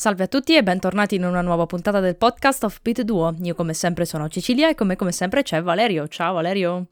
[0.00, 3.34] Salve a tutti e bentornati in una nuova puntata del podcast of Beat Duo.
[3.42, 6.08] Io come sempre sono Cecilia e come, come sempre c'è Valerio.
[6.08, 6.86] Ciao Valerio.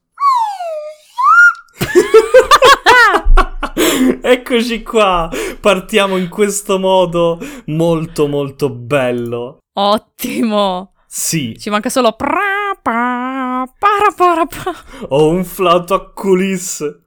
[4.21, 9.61] Eccoci qua, partiamo in questo modo molto molto bello.
[9.73, 10.93] Ottimo.
[11.07, 12.13] Sì, Ci manca solo...
[12.13, 14.75] pra, pa, para, para, pa.
[15.09, 17.05] ho un flauto a culisse.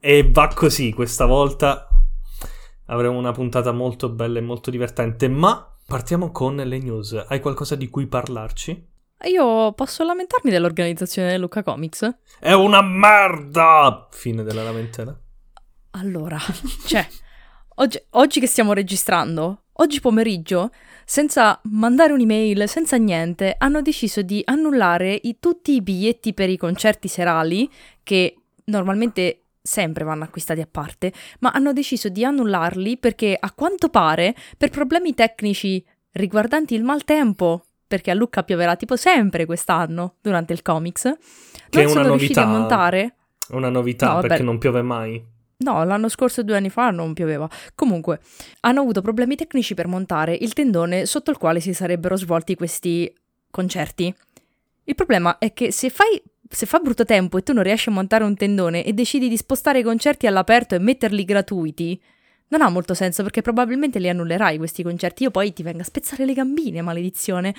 [0.00, 1.87] E va così, questa volta
[2.88, 7.24] avremo una puntata molto bella e molto divertente, ma partiamo con le news.
[7.28, 8.86] Hai qualcosa di cui parlarci?
[9.24, 12.18] Io posso lamentarmi dell'organizzazione del Luca Comics?
[12.38, 14.06] È una merda!
[14.10, 15.18] Fine della lamentela.
[15.92, 16.38] Allora,
[16.86, 17.06] cioè,
[17.76, 20.70] oggi, oggi che stiamo registrando, oggi pomeriggio,
[21.04, 26.56] senza mandare un'email, senza niente, hanno deciso di annullare i- tutti i biglietti per i
[26.56, 27.68] concerti serali,
[28.04, 28.36] che
[28.66, 34.34] normalmente sempre vanno acquistati a parte, ma hanno deciso di annullarli perché a quanto pare,
[34.56, 40.62] per problemi tecnici riguardanti il maltempo, perché a Lucca pioverà tipo sempre quest'anno durante il
[40.62, 41.02] comics,
[41.68, 42.58] Che è non una sono riusciti a novità.
[42.58, 43.14] montare
[43.50, 45.22] una novità No, perché non piove mai.
[45.58, 47.48] No, l'anno scorso, due anni fa, non pioveva.
[47.74, 48.20] Comunque,
[48.60, 53.12] hanno avuto problemi tecnici per montare il tendone sotto il quale si sarebbero svolti questi
[53.50, 54.14] concerti.
[54.84, 56.22] Il problema è che se fai.
[56.50, 59.36] Se fa brutto tempo e tu non riesci a montare un tendone e decidi di
[59.36, 62.00] spostare i concerti all'aperto e metterli gratuiti,
[62.48, 65.24] non ha molto senso perché probabilmente li annullerai questi concerti.
[65.24, 67.54] Io poi ti vengo a spezzare le gambine, maledizione.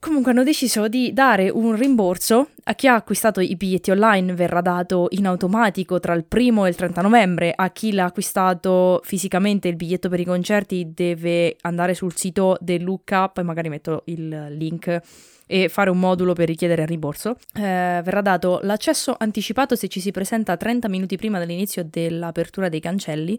[0.00, 4.60] Comunque hanno deciso di dare un rimborso a chi ha acquistato i biglietti online, verrà
[4.60, 9.68] dato in automatico tra il primo e il 30 novembre, a chi l'ha acquistato fisicamente
[9.68, 14.48] il biglietto per i concerti deve andare sul sito del Lucca, poi magari metto il
[14.50, 15.00] link
[15.46, 17.36] e fare un modulo per richiedere il rimborso.
[17.54, 17.60] Eh,
[18.04, 23.34] verrà dato l'accesso anticipato se ci si presenta 30 minuti prima dell'inizio dell'apertura dei cancelli,
[23.34, 23.38] eh,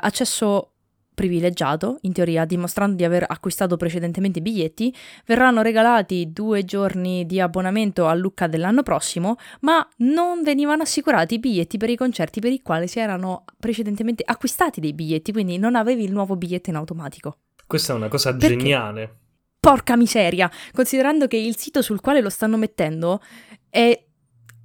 [0.00, 0.70] accesso
[1.14, 4.94] privilegiato, in teoria dimostrando di aver acquistato precedentemente i biglietti,
[5.26, 11.38] verranno regalati due giorni di abbonamento a Lucca dell'anno prossimo, ma non venivano assicurati i
[11.38, 15.76] biglietti per i concerti per i quali si erano precedentemente acquistati dei biglietti, quindi non
[15.76, 17.38] avevi il nuovo biglietto in automatico.
[17.66, 18.56] Questa è una cosa Perché?
[18.56, 19.18] geniale.
[19.64, 23.22] Porca miseria, considerando che il sito sul quale lo stanno mettendo
[23.70, 23.98] è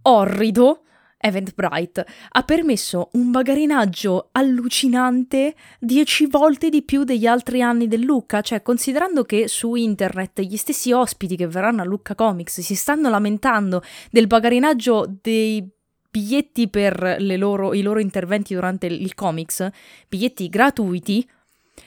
[0.01, 0.83] orrido,
[1.17, 8.41] Eventbrite ha permesso un bagarinaggio allucinante 10 volte di più degli altri anni del Lucca,
[8.41, 13.09] cioè considerando che su internet gli stessi ospiti che verranno a Lucca Comics si stanno
[13.09, 15.65] lamentando del bagarinaggio dei
[16.11, 19.65] biglietti per loro- i loro interventi durante il comics,
[20.09, 21.25] biglietti gratuiti,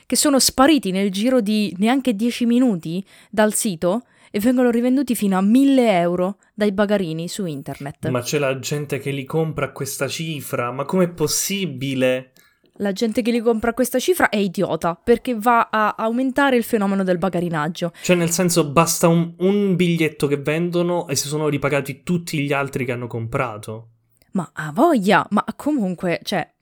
[0.05, 4.03] che sono spariti nel giro di neanche 10 minuti dal sito
[4.35, 8.09] e vengono rivenduti fino a 1000 euro dai bagarini su internet.
[8.09, 12.31] Ma c'è la gente che li compra a questa cifra, ma com'è possibile?
[12.77, 16.63] La gente che li compra a questa cifra è idiota perché va a aumentare il
[16.63, 17.91] fenomeno del bagarinaggio.
[18.01, 22.51] Cioè, nel senso, basta un, un biglietto che vendono e si sono ripagati tutti gli
[22.51, 23.89] altri che hanno comprato.
[24.31, 26.52] Ma ha voglia, ma comunque, cioè,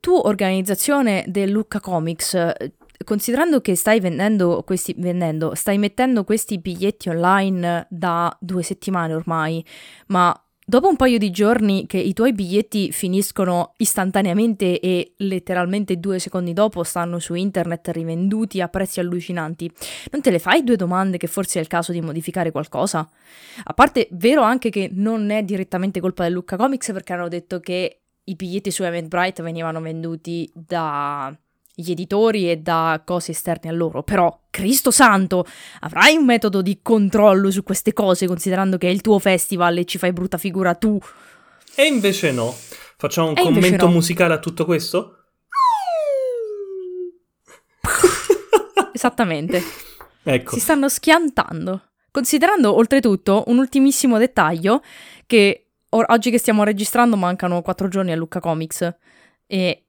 [0.00, 6.58] tu organizzazione del Lucca Comics, eh, considerando che stai vendendo questi, vendendo, stai mettendo questi
[6.58, 9.64] biglietti online da due settimane ormai,
[10.08, 10.34] ma
[10.68, 16.52] dopo un paio di giorni che i tuoi biglietti finiscono istantaneamente e letteralmente due secondi
[16.52, 19.70] dopo stanno su internet rivenduti a prezzi allucinanti,
[20.10, 23.08] non te le fai due domande che forse è il caso di modificare qualcosa?
[23.64, 27.60] A parte, vero anche che non è direttamente colpa del Lucca Comics perché hanno detto
[27.60, 34.02] che i biglietti su Eventbrite venivano venduti dagli editori e da cose esterne a loro,
[34.02, 35.46] però, Cristo santo,
[35.80, 39.84] avrai un metodo di controllo su queste cose considerando che è il tuo festival e
[39.84, 40.98] ci fai brutta figura tu?
[41.74, 42.54] E invece no.
[42.98, 43.92] Facciamo un E commento no.
[43.92, 45.18] musicale a tutto questo?
[48.92, 49.62] Esattamente.
[50.22, 50.54] Ecco.
[50.54, 51.82] Si stanno schiantando.
[52.10, 54.82] Considerando oltretutto un ultimissimo dettaglio
[55.26, 58.94] che or- oggi che stiamo registrando mancano quattro giorni a Lucca Comics
[59.46, 59.84] e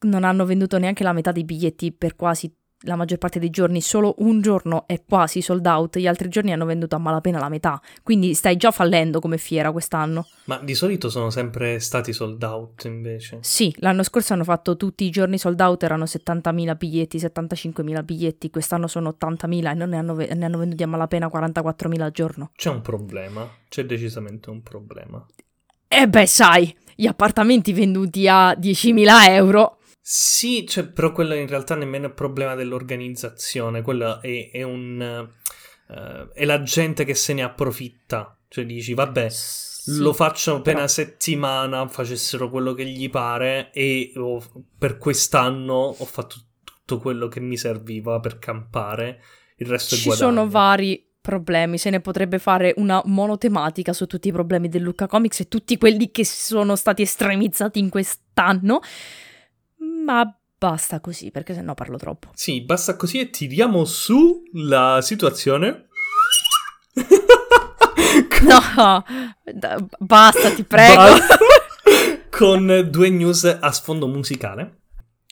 [0.00, 2.52] non hanno venduto neanche la metà dei biglietti per quasi
[2.82, 6.52] la maggior parte dei giorni, solo un giorno è quasi sold out, gli altri giorni
[6.52, 10.26] hanno venduto a malapena la metà, quindi stai già fallendo come fiera quest'anno.
[10.44, 13.38] Ma di solito sono sempre stati sold out invece.
[13.40, 18.50] Sì, l'anno scorso hanno fatto tutti i giorni sold out, erano 70.000 biglietti, 75.000 biglietti,
[18.50, 22.50] quest'anno sono 80.000 e non ne hanno, ne hanno venduti a malapena 44.000 al giorno.
[22.54, 23.48] C'è un problema.
[23.68, 25.24] C'è decisamente un problema.
[25.88, 29.78] E beh, sai, gli appartamenti venduti a 10.000 euro.
[30.04, 35.00] Sì, cioè, però quello in realtà nemmeno è il problema dell'organizzazione, quello è, è un...
[35.88, 38.36] eh, è la gente che se ne approfitta.
[38.48, 40.12] Cioè dici, vabbè, Sì, lo
[40.62, 44.42] però- una settimana, facessero quello che gli pare e ho-
[44.76, 49.22] per quest'anno ho fatto tutto quello che mi serviva per campare,
[49.58, 50.28] il resto Ci è guadagno.
[50.30, 55.06] sono vari problemi, se ne potrebbe fare una monotematica su tutti i problemi del Lucca
[55.06, 58.80] Comics e tutti quelli che sono stati estremizzati in quest'anno,
[60.04, 62.30] ma basta così perché sennò parlo troppo.
[62.34, 65.88] Sì, basta così e tiriamo su la situazione.
[68.42, 69.04] No,
[69.98, 70.96] basta, ti prego.
[70.96, 71.38] Basta.
[72.28, 74.80] Con due news a sfondo musicale.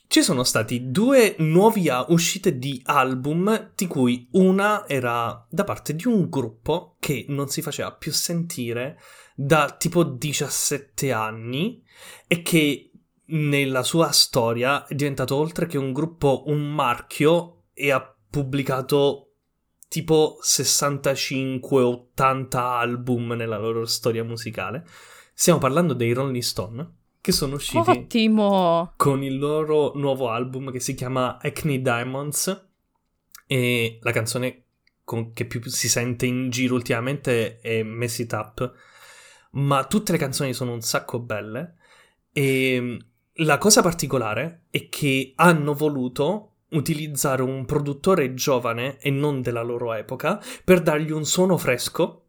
[0.06, 6.06] Ci sono stati due nuovi uscite di album, di cui una era da parte di
[6.06, 8.98] un gruppo che non si faceva più sentire
[9.36, 11.82] da tipo 17 anni
[12.26, 12.89] e che
[13.30, 19.32] nella sua storia è diventato oltre che un gruppo un marchio e ha pubblicato
[19.88, 24.86] tipo 65-80 album nella loro storia musicale.
[25.34, 28.92] Stiamo parlando dei Rolling Stone, che sono usciti Ottimo.
[28.96, 32.68] con il loro nuovo album che si chiama Acne Diamonds
[33.46, 34.64] e la canzone
[35.02, 38.72] con- che più si sente in giro ultimamente è Mess It Up,
[39.52, 41.78] ma tutte le canzoni sono un sacco belle
[42.32, 42.96] e
[43.34, 49.92] la cosa particolare è che hanno voluto utilizzare un produttore giovane e non della loro
[49.92, 52.26] epoca per dargli un suono fresco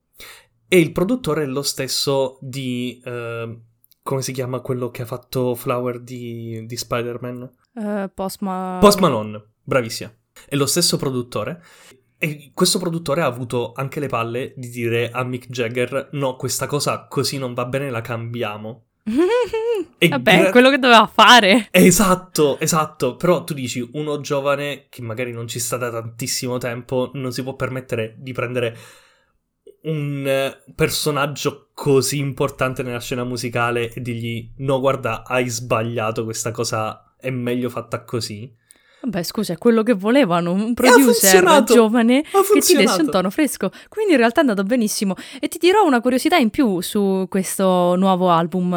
[0.67, 3.01] e il produttore è lo stesso di...
[3.03, 3.59] eh,
[4.03, 7.51] come si chiama quello che ha fatto Flower di, di Spider-Man?
[7.75, 10.11] Eh, Post Ma- Post Malone, bravissima.
[10.47, 11.61] È lo stesso produttore.
[12.17, 16.67] E questo produttore ha avuto anche le palle di dire a Mick Jagger: No, questa
[16.67, 18.85] cosa così non va bene, la cambiamo.
[19.97, 21.67] E Vabbè, gra- quello che doveva fare.
[21.71, 23.15] Esatto, esatto.
[23.15, 27.43] Però tu dici, uno giovane che magari non ci sta da tantissimo tempo non si
[27.43, 28.77] può permettere di prendere
[29.83, 36.51] un eh, personaggio così importante nella scena musicale e dirgli no, guarda, hai sbagliato, questa
[36.51, 38.53] cosa è meglio fatta così.
[39.03, 43.71] Vabbè, scusa, è quello che volevano, un producer giovane che ti desse un tono fresco.
[43.89, 45.15] Quindi in realtà è andato benissimo.
[45.39, 48.73] E ti dirò una curiosità in più su questo nuovo album.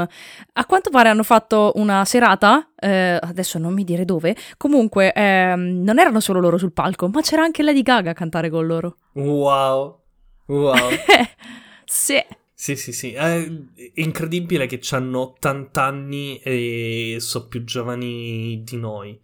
[0.53, 5.83] A quanto pare hanno fatto una serata, eh, adesso non mi dire dove, comunque ehm,
[5.83, 8.97] non erano solo loro sul palco, ma c'era anche Lady Gaga a cantare con loro.
[9.13, 10.01] Wow,
[10.47, 10.89] wow.
[11.85, 12.19] sì.
[12.55, 13.13] Sì, sì, sì.
[13.13, 13.47] È
[13.95, 19.21] incredibile che hanno 80 anni e sono più giovani di noi.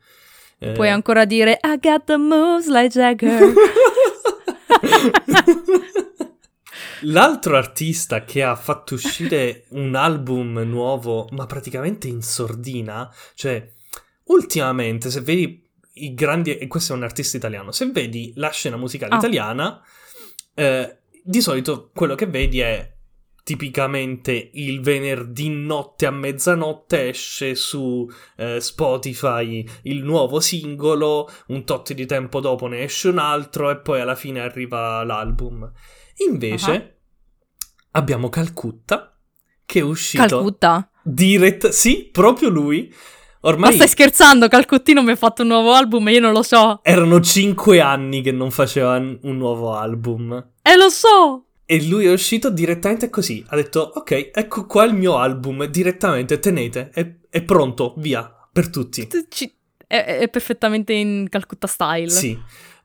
[0.63, 3.53] Eh, Puoi ancora dire I got the moves like Jagger.
[7.05, 13.67] L'altro artista che ha fatto uscire un album nuovo, ma praticamente in sordina, cioè,
[14.25, 18.77] ultimamente, se vedi i grandi, e questo è un artista italiano, se vedi la scena
[18.77, 19.17] musicale Ah.
[19.17, 19.83] italiana,
[20.55, 22.90] eh, di solito quello che vedi è
[23.51, 31.93] tipicamente il venerdì notte a mezzanotte esce su eh, Spotify il nuovo singolo, un tot
[31.93, 35.69] di tempo dopo ne esce un altro e poi alla fine arriva l'album.
[36.29, 37.01] Invece
[37.91, 39.19] abbiamo Calcutta
[39.67, 40.89] che è uscito Calcutta.
[41.03, 42.89] dirett sì, proprio lui.
[42.89, 44.47] Ma Ormai stai scherzando?
[44.47, 46.79] Calcuttino mi ha fatto un nuovo album e io non lo so.
[46.85, 50.51] erano cinque anni che non faceva un un nuovo album.
[50.63, 51.47] E lo so.
[51.71, 53.45] E lui è uscito direttamente così.
[53.47, 55.67] Ha detto: Ok, ecco qua il mio album.
[55.67, 59.07] Direttamente, tenete, è, è pronto, via, per tutti.
[59.29, 59.55] Ci-
[59.87, 62.09] È, è perfettamente in Calcutta style.
[62.09, 62.37] Sì.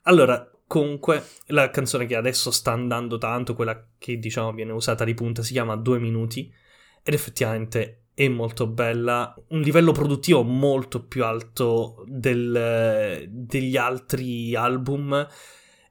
[0.03, 5.15] Allora, comunque, la canzone che adesso sta andando tanto, quella che diciamo viene usata di
[5.15, 6.53] punta, si chiama Due minuti.
[7.01, 9.33] Ed effettivamente è molto bella.
[9.47, 15.27] Un livello produttivo molto più alto del- degli altri album.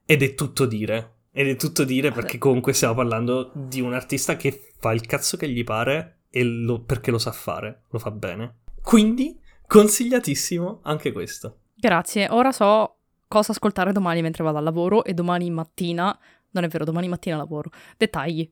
[0.06, 1.13] Ed è tutto dire.
[1.36, 5.36] Ed è tutto dire perché comunque stiamo parlando di un artista che fa il cazzo
[5.36, 8.58] che gli pare e lo- perché lo sa fare, lo fa bene.
[8.80, 9.36] Quindi,
[9.66, 11.58] consigliatissimo anche questo.
[11.74, 12.28] Grazie.
[12.30, 16.16] Ora so cosa ascoltare domani mentre vado al lavoro e domani mattina.
[16.50, 17.70] Non è vero, domani mattina lavoro.
[17.96, 18.48] Dettagli.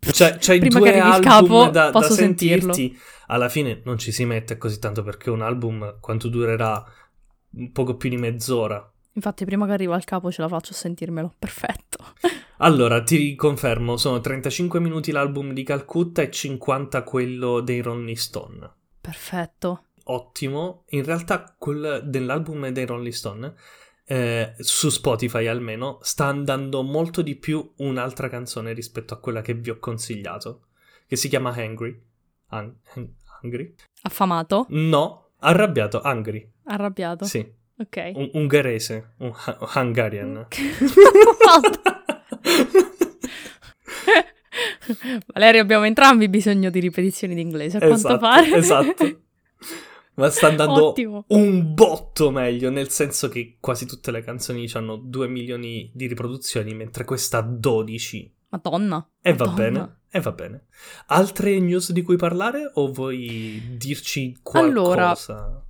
[0.00, 2.72] Cioè, c'hai Prima due che album capo, da, da posso sentirlo.
[2.74, 3.00] sentirti.
[3.28, 6.84] Alla fine non ci si mette così tanto perché un album quanto durerà
[7.72, 8.92] poco più di mezz'ora.
[9.16, 11.34] Infatti, prima che arriva il capo ce la faccio a sentirmelo.
[11.38, 12.04] Perfetto.
[12.58, 18.70] Allora, ti confermo, sono 35 minuti l'album di Calcutta e 50 quello dei Rolling Stone.
[19.00, 19.84] Perfetto.
[20.04, 20.84] Ottimo.
[20.90, 23.54] In realtà quel dell'album dei Rolling Stone,
[24.04, 29.54] eh, su Spotify almeno, sta andando molto di più un'altra canzone rispetto a quella che
[29.54, 30.66] vi ho consigliato,
[31.06, 31.54] che si chiama.
[31.56, 32.04] Hung-
[32.50, 33.74] hung- hungry?
[34.02, 34.66] Affamato.
[34.70, 36.52] No, arrabbiato, Hungry.
[36.64, 37.24] Arrabbiato.
[37.24, 38.12] Sì, Ok.
[38.14, 40.46] un ungherese, un hu- Hungarian.
[45.32, 48.54] Valerio, abbiamo entrambi bisogno di ripetizioni di inglese, a quanto Esatto, pare.
[48.56, 49.20] esatto.
[50.16, 51.24] Ma sta andando Ottimo.
[51.28, 56.72] un botto meglio, nel senso che quasi tutte le canzoni hanno 2 milioni di riproduzioni,
[56.74, 58.34] mentre questa ha 12.
[58.48, 59.06] Madonna.
[59.20, 59.62] E va Madonna.
[59.70, 60.66] bene, e va bene.
[61.08, 65.65] Altre news di cui parlare o vuoi dirci Allora, qualcosa?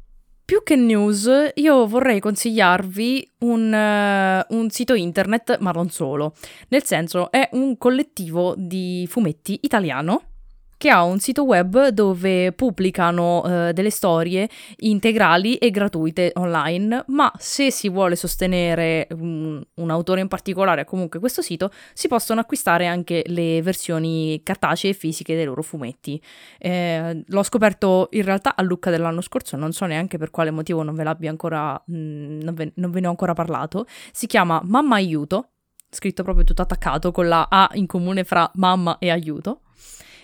[0.47, 6.35] Più che news, io vorrei consigliarvi un, eh, un sito internet, ma non solo.
[6.69, 10.36] Nel senso, è un collettivo di fumetti italiano
[10.77, 17.33] che ha un sito web dove pubblicano eh, delle storie integrali e gratuite online, ma
[17.39, 22.87] se si vuole sostenere un, un autore in particolare, comunque questo sito, si possono acquistare
[22.87, 26.21] anche le versioni cartacee e fisiche dei loro fumetti.
[26.59, 30.83] Eh, l'ho scoperto in realtà a Lucca dell'anno scorso, non so neanche per quale motivo
[30.83, 31.95] non ve l'abbia ancora, mh,
[32.43, 33.87] non, ve, non ve ne ho ancora parlato.
[34.13, 35.51] Si chiama Mamma Aiuto,
[35.89, 39.61] scritto proprio tutto attaccato con la A in comune fra mamma e aiuto.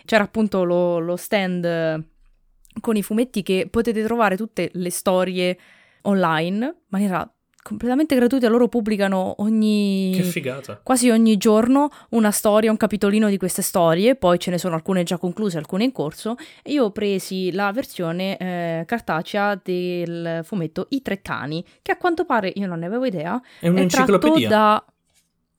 [0.04, 2.02] C'era appunto lo, lo stand eh,
[2.80, 5.58] con i fumetti che potete trovare tutte le storie
[6.02, 7.30] online in maniera
[7.64, 8.48] completamente gratuita.
[8.48, 10.80] Loro pubblicano ogni Che figata.
[10.82, 15.04] quasi ogni giorno una storia, un capitolino di queste storie, poi ce ne sono alcune
[15.04, 20.86] già concluse, alcune in corso, e io ho presi la versione eh, cartacea del fumetto
[20.90, 24.48] I Tre Cani, che a quanto pare, io non ne avevo idea, È è un'enciclopedia.
[24.48, 24.84] tratto da...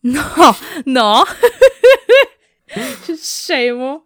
[0.12, 0.22] No,
[0.84, 1.22] no,
[3.16, 4.06] scemo.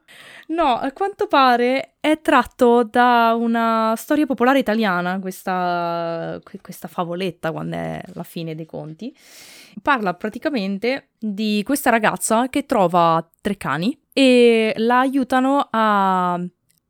[0.49, 7.51] No, a quanto pare è tratto da una storia popolare italiana, questa, que- questa favoletta
[7.51, 9.13] quando è la fine dei conti.
[9.81, 16.41] Parla praticamente di questa ragazza che trova tre cani e la aiutano a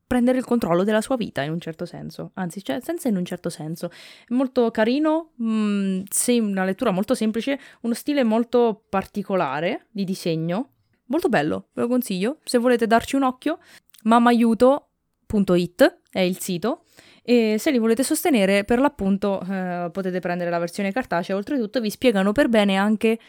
[0.06, 3.26] prendere il controllo della sua vita in un certo senso, anzi, cioè, senza in un
[3.26, 3.90] certo senso.
[3.90, 10.70] È molto carino, mh, sì, una lettura molto semplice, uno stile molto particolare di disegno,
[11.08, 12.38] molto bello, ve lo consiglio.
[12.44, 13.60] Se volete darci un occhio,
[14.04, 16.84] mamaiuto.it è il sito.
[17.24, 21.36] E se li volete sostenere, per l'appunto, eh, potete prendere la versione cartacea.
[21.36, 23.20] Oltretutto, vi spiegano per bene anche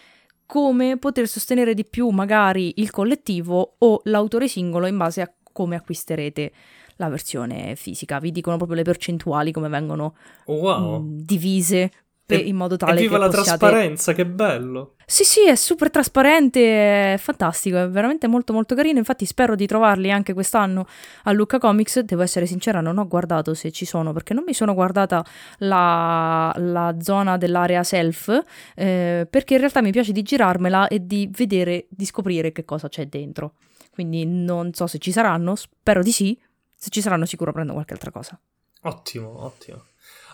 [0.47, 5.75] come poter sostenere di più, magari il collettivo o l'autore singolo, in base a come
[5.75, 6.53] acquisterete
[6.97, 8.21] la versione fisica.
[8.21, 10.15] Vi dicono proprio le percentuali, come vengono
[10.47, 11.01] Wow.
[11.01, 11.91] mh, divise
[12.37, 13.59] per- in modo tale Evviva che la possiate...
[13.59, 14.95] trasparenza, che bello.
[15.07, 18.99] Sì, sì, è super trasparente, è fantastico, è veramente molto molto carino.
[18.99, 20.87] Infatti spero di trovarli anche quest'anno
[21.23, 22.01] a Lucca Comics.
[22.01, 25.25] Devo essere sincera, non ho guardato se ci sono perché non mi sono guardata
[25.61, 28.43] la, la zona dell'area self,
[28.75, 32.91] eh, perché in realtà mi piace di girarmela e di vedere, di scoprire che cosa
[32.91, 33.55] c'è dentro.
[33.91, 36.39] Quindi non so se ci saranno, spero di sì.
[36.75, 38.39] Se ci saranno sicuro prendo qualche altra cosa.
[38.83, 39.83] Ottimo, ottimo.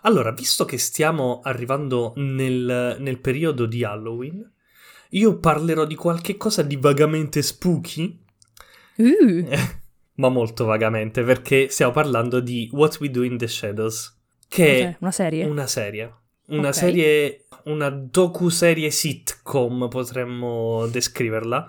[0.07, 4.53] Allora, visto che stiamo arrivando nel, nel periodo di Halloween,
[5.11, 8.21] io parlerò di qualche cosa di vagamente spooky,
[8.97, 9.45] Uh,
[10.17, 14.97] ma molto vagamente, perché stiamo parlando di What We Do in the Shadows, che cos'è?
[15.01, 15.43] Una serie?
[15.43, 16.15] è una serie.
[16.47, 16.75] Una Ok.
[16.75, 21.67] serie, una docu-serie sitcom, potremmo descriverla.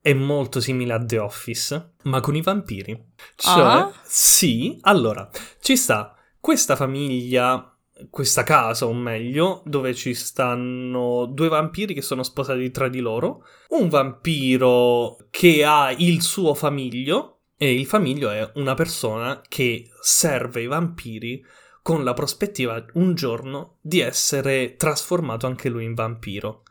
[0.00, 2.96] È molto simile a The Office, ma con i vampiri.
[3.34, 3.92] Cioè, Ah?
[4.04, 5.28] sì, allora,
[5.60, 7.72] ci sta questa famiglia,
[8.10, 13.44] questa casa o meglio, dove ci stanno due vampiri che sono sposati tra di loro,
[13.68, 20.62] un vampiro che ha il suo famiglio e il famiglio è una persona che serve
[20.62, 21.46] i vampiri
[21.80, 26.64] con la prospettiva un giorno di essere trasformato anche lui in vampiro.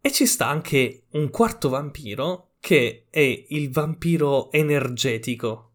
[0.00, 5.71] E ci sta anche un quarto vampiro che è il vampiro energetico,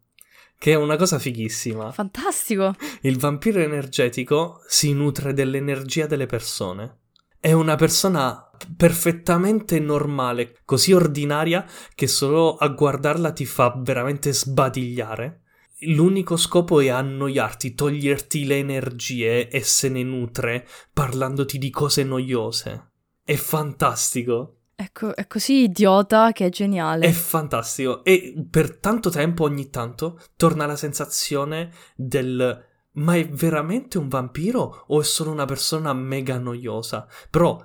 [0.57, 1.91] che è una cosa fighissima.
[1.91, 2.73] Fantastico!
[3.01, 6.99] Il vampiro energetico si nutre dell'energia delle persone.
[7.39, 15.41] È una persona perfettamente normale, così ordinaria che solo a guardarla ti fa veramente sbadigliare.
[15.81, 22.91] L'unico scopo è annoiarti, toglierti le energie e se ne nutre parlandoti di cose noiose.
[23.23, 24.56] È fantastico.
[24.79, 27.07] Ecco, è così idiota che è geniale.
[27.07, 28.03] È fantastico.
[28.03, 32.63] E per tanto tempo, ogni tanto, torna la sensazione del
[32.97, 37.07] ma è veramente un vampiro o è solo una persona mega noiosa?
[37.29, 37.59] Però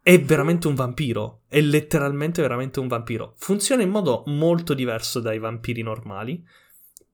[0.00, 1.42] è veramente un vampiro.
[1.46, 3.34] È letteralmente veramente un vampiro.
[3.36, 6.42] Funziona in modo molto diverso dai vampiri normali.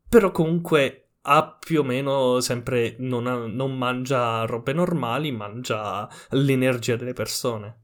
[0.09, 2.95] Però comunque ha più o meno sempre.
[2.99, 7.82] Non, ha- non mangia robe normali, mangia l'energia delle persone.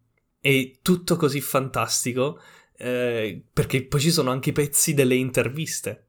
[0.49, 2.41] È tutto così fantastico.
[2.79, 6.07] eh, perché poi ci sono anche i pezzi delle interviste.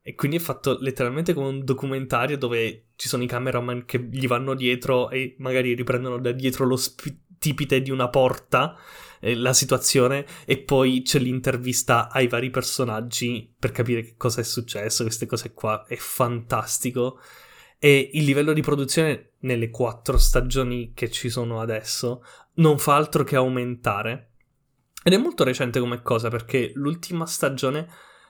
[0.00, 4.26] E quindi è fatto letteralmente come un documentario dove ci sono i cameraman che gli
[4.26, 8.76] vanno dietro e magari riprendono da dietro lo stipite di una porta,
[9.20, 14.44] eh, la situazione, e poi c'è l'intervista ai vari personaggi per capire che cosa è
[14.44, 15.84] successo, queste cose qua.
[15.86, 17.20] È fantastico.
[17.84, 22.24] E il livello di produzione nelle quattro stagioni che ci sono adesso
[22.54, 24.34] non fa altro che aumentare.
[25.02, 27.88] Ed è molto recente come cosa perché l'ultima stagione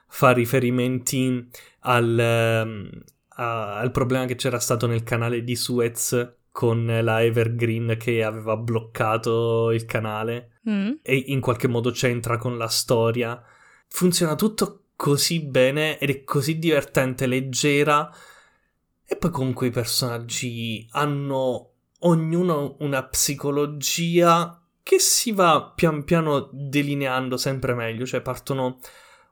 [0.08, 2.90] fa riferimenti al, ehm,
[3.36, 8.56] a, al problema che c'era stato nel canale di Suez con la Evergreen che aveva
[8.56, 10.92] bloccato il canale Mm.
[11.02, 13.42] e in qualche modo c'entra con la storia.
[13.88, 18.08] Funziona tutto così bene ed è così divertente, leggera.
[19.12, 27.36] E poi comunque i personaggi hanno ognuno una psicologia che si va pian piano delineando
[27.36, 28.78] sempre meglio, cioè partono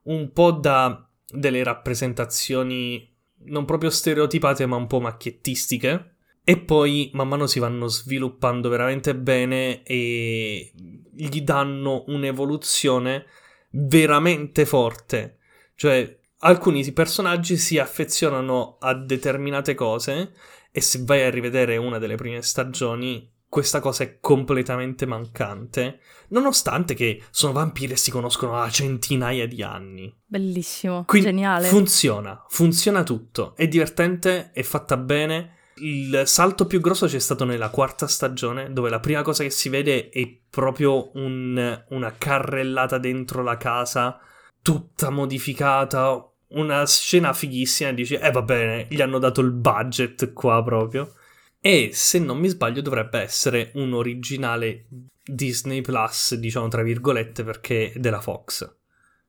[0.02, 3.10] un po' da delle rappresentazioni
[3.44, 9.16] non proprio stereotipate ma un po' macchiettistiche e poi man mano si vanno sviluppando veramente
[9.16, 10.72] bene e
[11.10, 13.25] gli danno un'evoluzione
[13.70, 15.38] veramente forte.
[15.75, 20.32] Cioè, alcuni personaggi si affezionano a determinate cose
[20.70, 26.94] e se vai a rivedere una delle prime stagioni, questa cosa è completamente mancante, nonostante
[26.94, 30.14] che sono vampiri e si conoscono da centinaia di anni.
[30.25, 31.66] Bellissimo, Quindi geniale.
[31.66, 35.56] funziona, funziona tutto, è divertente, è fatta bene.
[35.82, 39.68] Il salto più grosso c'è stato nella quarta stagione, dove la prima cosa che si
[39.68, 44.20] vede è proprio un- una carrellata dentro la casa,
[44.62, 50.33] tutta modificata, una scena fighissima, e dici, eh va bene, gli hanno dato il budget
[50.33, 51.14] qua proprio.
[51.61, 54.87] E se non mi sbaglio dovrebbe essere un originale
[55.23, 58.76] Disney Plus, diciamo tra virgolette, perché è della Fox.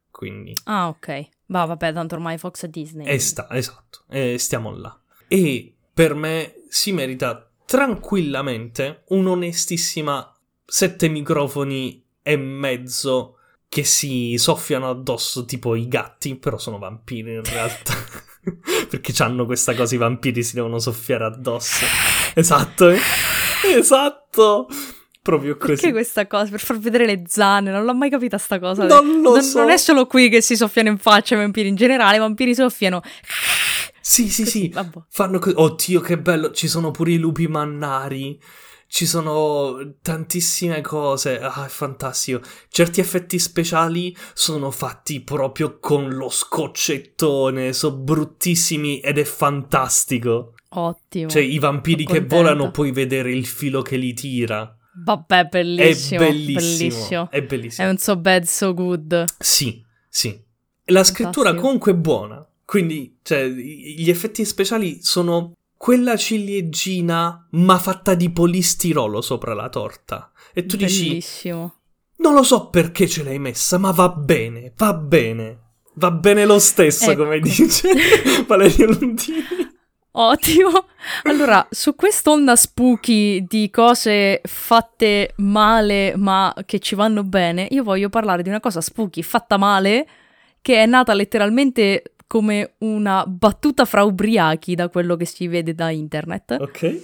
[0.09, 1.29] Quindi Ah, ok.
[1.47, 3.05] Va, vabbè, tanto ormai Fox e Disney.
[3.05, 4.97] e sta, esatto, e stiamo là.
[5.27, 13.37] E per me si merita tranquillamente un'onestissima sette microfoni e mezzo
[13.71, 17.93] che si soffiano addosso tipo i gatti, però sono vampiri in realtà.
[18.89, 21.85] Perché hanno questa cosa, i vampiri si devono soffiare addosso.
[22.35, 22.93] Esatto,
[23.73, 24.67] esatto.
[25.21, 25.75] Proprio così.
[25.75, 26.49] Perché questa cosa?
[26.49, 28.83] Per far vedere le zanne, non l'ho mai capita sta cosa.
[28.83, 29.59] Non lo non, so.
[29.59, 32.53] non è solo qui che si soffiano in faccia i vampiri, in generale i vampiri
[32.53, 33.01] soffiano.
[34.01, 34.67] Sì, sì, Così, sì.
[34.67, 34.97] vabbè.
[35.07, 35.55] Fanno così.
[35.57, 36.51] Oddio, che bello!
[36.51, 38.37] Ci sono pure i lupi mannari.
[38.93, 41.39] Ci sono tantissime cose.
[41.39, 42.41] Ah, è fantastico.
[42.67, 47.71] Certi effetti speciali sono fatti proprio con lo scoccettone.
[47.71, 50.55] Sono bruttissimi ed è fantastico.
[50.71, 51.29] Ottimo.
[51.29, 54.77] Cioè, i vampiri che volano, puoi vedere il filo che li tira.
[55.05, 56.21] Vabbè, bellissimo.
[56.21, 56.59] è bellissimo.
[56.59, 57.31] bellissimo.
[57.31, 57.87] È bellissimo.
[57.87, 59.23] È un so bad, so good.
[59.39, 60.37] Sì, sì.
[60.87, 62.45] La scrittura comunque è buona.
[62.65, 70.31] Quindi, cioè, gli effetti speciali sono quella ciliegina, ma fatta di polistirolo sopra la torta.
[70.53, 71.73] E tu dici, Bellissimo.
[72.17, 75.57] non lo so perché ce l'hai messa, ma va bene, va bene.
[75.95, 77.23] Va bene lo stesso, Ecco.
[77.23, 77.89] come dice
[78.45, 79.43] Valerio Lundini.
[80.11, 80.85] Ottimo.
[81.23, 88.09] Allora, su quest'onda spooky di cose fatte male ma che ci vanno bene, io voglio
[88.09, 90.05] parlare di una cosa spooky fatta male
[90.61, 95.89] che è nata letteralmente come una battuta fra ubriachi da quello che si vede da
[95.89, 96.81] internet Ok.
[96.83, 97.03] e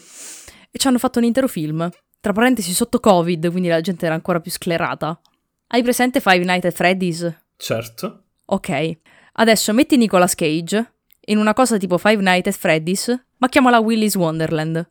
[0.71, 1.89] ci hanno fatto un intero film.
[2.21, 5.19] Tra parentesi sotto Covid, quindi la gente era ancora più sclerata.
[5.67, 7.39] Hai presente Five Nights at Freddy's?
[7.57, 8.23] Certo.
[8.45, 8.99] Ok.
[9.33, 10.93] Adesso metti Nicolas Cage
[11.25, 14.89] in una cosa tipo Five Nights at Freddy's, ma chiamala Willy's Wonderland,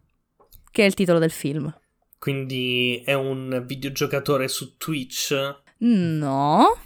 [0.70, 1.74] che è il titolo del film.
[2.18, 5.34] Quindi è un videogiocatore su Twitch.
[5.78, 6.76] No.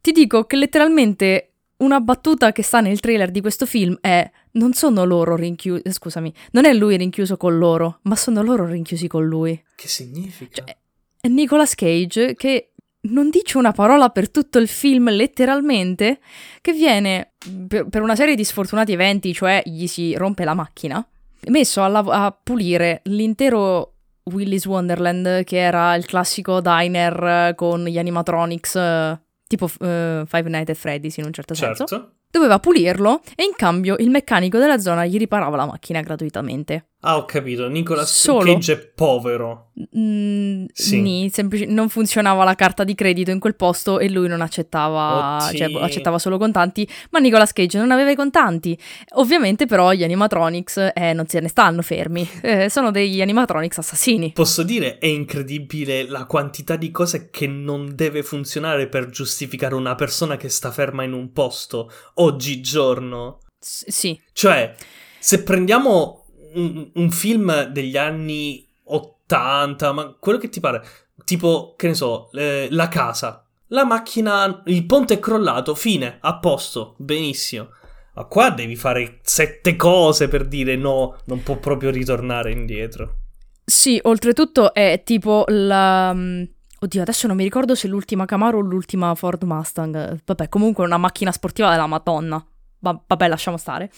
[0.00, 1.47] Ti dico che letteralmente
[1.78, 6.32] una battuta che sta nel trailer di questo film è non sono loro rinchiusi, scusami,
[6.52, 9.62] non è lui rinchiuso con loro, ma sono loro rinchiusi con lui.
[9.74, 10.64] Che significa?
[10.64, 10.76] Cioè,
[11.20, 16.20] È Nicolas Cage che non dice una parola per tutto il film letteralmente,
[16.60, 17.32] che viene
[17.68, 21.06] per, per una serie di sfortunati eventi, cioè gli si rompe la macchina,
[21.46, 27.84] messo a, lav- a pulire l'intero Willy's Wonderland, che era il classico diner eh, con
[27.84, 31.86] gli animatronics, eh, tipo eh, Five Nights at Freddy's in un certo senso.
[31.86, 32.12] certo.
[32.30, 36.90] Doveva pulirlo e in cambio il meccanico della zona gli riparava la macchina gratuitamente.
[37.00, 37.68] Ah, ho capito.
[37.68, 38.52] Nicolas Solo.
[38.52, 39.70] Cage è povero.
[39.96, 41.00] Mm, Sì.
[41.00, 45.38] nì, semplici- non funzionava la carta di credito in quel posto e lui non accettava,
[45.54, 48.76] cioè accettava solo contanti, ma Nicolas Cage non aveva i contanti.
[49.14, 54.32] Ovviamente però gli animatronics eh, non se ne stanno fermi, Eh, sono degli animatronics assassini.
[54.32, 59.94] Posso dire, è incredibile la quantità di cose che non deve funzionare per giustificare una
[59.94, 63.38] persona che sta ferma in un posto oggigiorno.
[63.60, 64.74] S- sì, Cioè,
[65.20, 66.17] se prendiamo
[66.54, 70.82] un, un film degli anni 80, ma quello che ti pare,
[71.24, 73.44] tipo, che ne so, eh, La casa.
[73.68, 77.68] La macchina, il ponte è crollato, fine, a posto, benissimo.
[78.14, 83.16] Ma qua devi fare sette cose per dire no, non può proprio ritornare indietro.
[83.64, 86.12] Sì, oltretutto è tipo la...
[86.14, 86.42] mm,
[86.80, 90.20] Oddio, adesso non mi ricordo se l'ultima Camaro o l'ultima Ford Mustang.
[90.24, 92.42] Vabbè, comunque una macchina sportiva della Madonna.
[92.78, 93.90] Va- vabbè, lasciamo stare.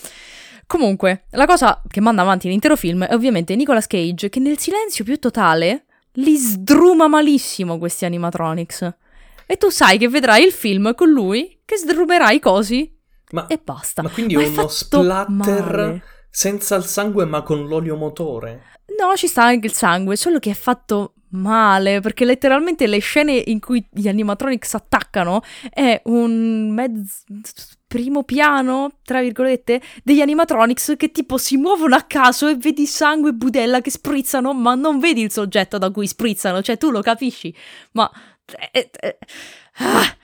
[0.70, 5.02] Comunque, la cosa che manda avanti l'intero film è ovviamente Nicolas Cage che nel silenzio
[5.02, 8.94] più totale li sdruma malissimo questi animatronics.
[9.46, 12.88] E tu sai che vedrai il film con lui che sdrumerà i cosi
[13.32, 14.02] Ma, e basta.
[14.02, 16.02] ma quindi Ma è uno splatter male.
[16.30, 18.62] senza il sangue ma con l'olio motore?
[18.96, 23.32] No, ci sta anche il sangue, solo che è fatto male, perché letteralmente le scene
[23.32, 27.24] in cui gli animatronics attaccano è un mezzo
[27.90, 33.30] primo piano, tra virgolette, degli animatronics che tipo si muovono a caso e vedi sangue
[33.30, 37.02] e budella che sprizzano, ma non vedi il soggetto da cui sprizzano, cioè tu lo
[37.02, 37.52] capisci,
[37.92, 38.08] ma
[38.70, 39.18] è, è-
[39.78, 40.16] ah,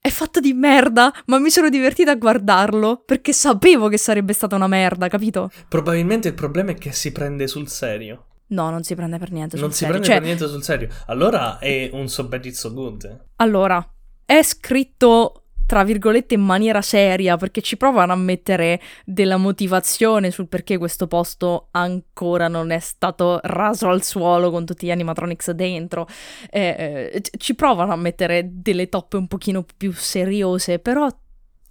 [0.00, 4.56] è fatto di merda, ma mi sono divertita a guardarlo perché sapevo che sarebbe stata
[4.56, 5.52] una merda, capito?
[5.68, 8.24] Probabilmente il problema è che si prende sul serio.
[8.48, 10.00] No, non si prende per niente sul Non si serio.
[10.00, 10.88] prende Cioè, per niente sul serio.
[11.06, 13.26] Allora è un so bad it's so good.
[13.36, 13.86] Allora,
[14.24, 15.37] è scritto
[15.68, 21.06] tra virgolette in maniera seria perché ci provano a mettere della motivazione sul perché questo
[21.06, 26.08] posto ancora non è stato raso al suolo con tutti gli animatronics dentro.
[26.50, 31.06] Eh, eh, ci provano a mettere delle toppe un pochino più seriose, però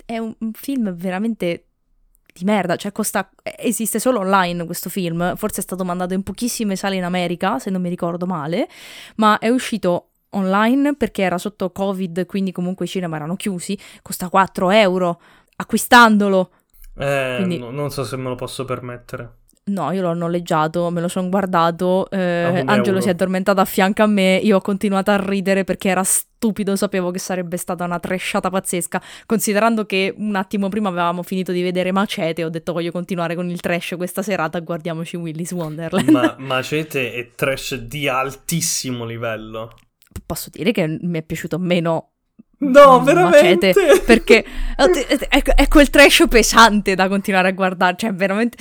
[0.05, 1.65] è un, un film veramente
[2.37, 6.75] di merda, cioè costa, esiste solo online questo film, forse è stato mandato in pochissime
[6.75, 8.67] sale in America, se non mi ricordo male,
[9.15, 14.29] ma è uscito online perché era sotto Covid, quindi comunque i cinema erano chiusi, costa
[14.29, 15.19] 4 euro
[15.55, 16.51] acquistandolo.
[16.97, 19.31] Eh, Quindi- no- non so se me lo posso permettere.
[19.67, 23.01] No, io l'ho noleggiato, me lo sono guardato, eh, Angelo euro.
[23.01, 26.77] si è addormentato a fianco a me, io ho continuato a ridere perché era stupido,
[26.77, 31.61] sapevo che sarebbe stata una trashata pazzesca, considerando che un attimo prima avevamo finito di
[31.61, 36.07] vedere Macete, ho detto voglio continuare con il trash questa serata, guardiamoci Willy's Wonderland.
[36.11, 39.73] Ma Macete è trash di altissimo livello.
[40.27, 42.11] Posso dire che mi è piaciuto meno
[42.59, 43.67] No, veramente.
[43.75, 44.43] Macete, perché
[45.29, 48.57] è, è quel trash pesante da continuare a guardare, cioè veramente,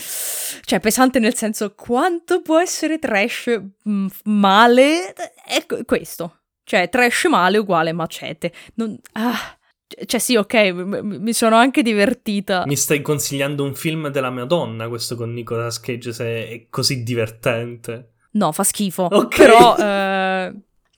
[0.64, 5.14] cioè pesante nel senso quanto può essere trash mm, male,
[5.46, 9.58] è que- questo, cioè trash male uguale macete, non, ah,
[10.04, 14.88] cioè sì ok, m- mi sono anche divertita, Mi stai consigliando un film della Madonna,
[14.88, 18.10] questo con Nicolas Cage, se è così divertente.
[18.32, 19.36] no fa schifo, Ok.
[19.36, 20.54] però, eh,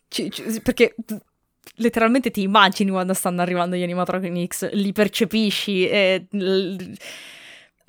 [0.08, 0.94] ci- ci- perché
[1.76, 6.26] letteralmente ti immagini quando stanno arrivando gli animatronics, li percepisci e...
[6.30, 6.92] l-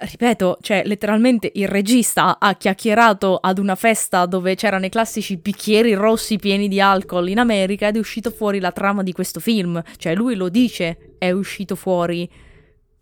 [0.01, 5.93] Ripeto, cioè letteralmente il regista ha chiacchierato ad una festa dove c'erano i classici bicchieri
[5.93, 9.83] rossi pieni di alcol in America ed è uscito fuori la trama di questo film.
[9.97, 12.31] Cioè lui lo dice, è uscito fuori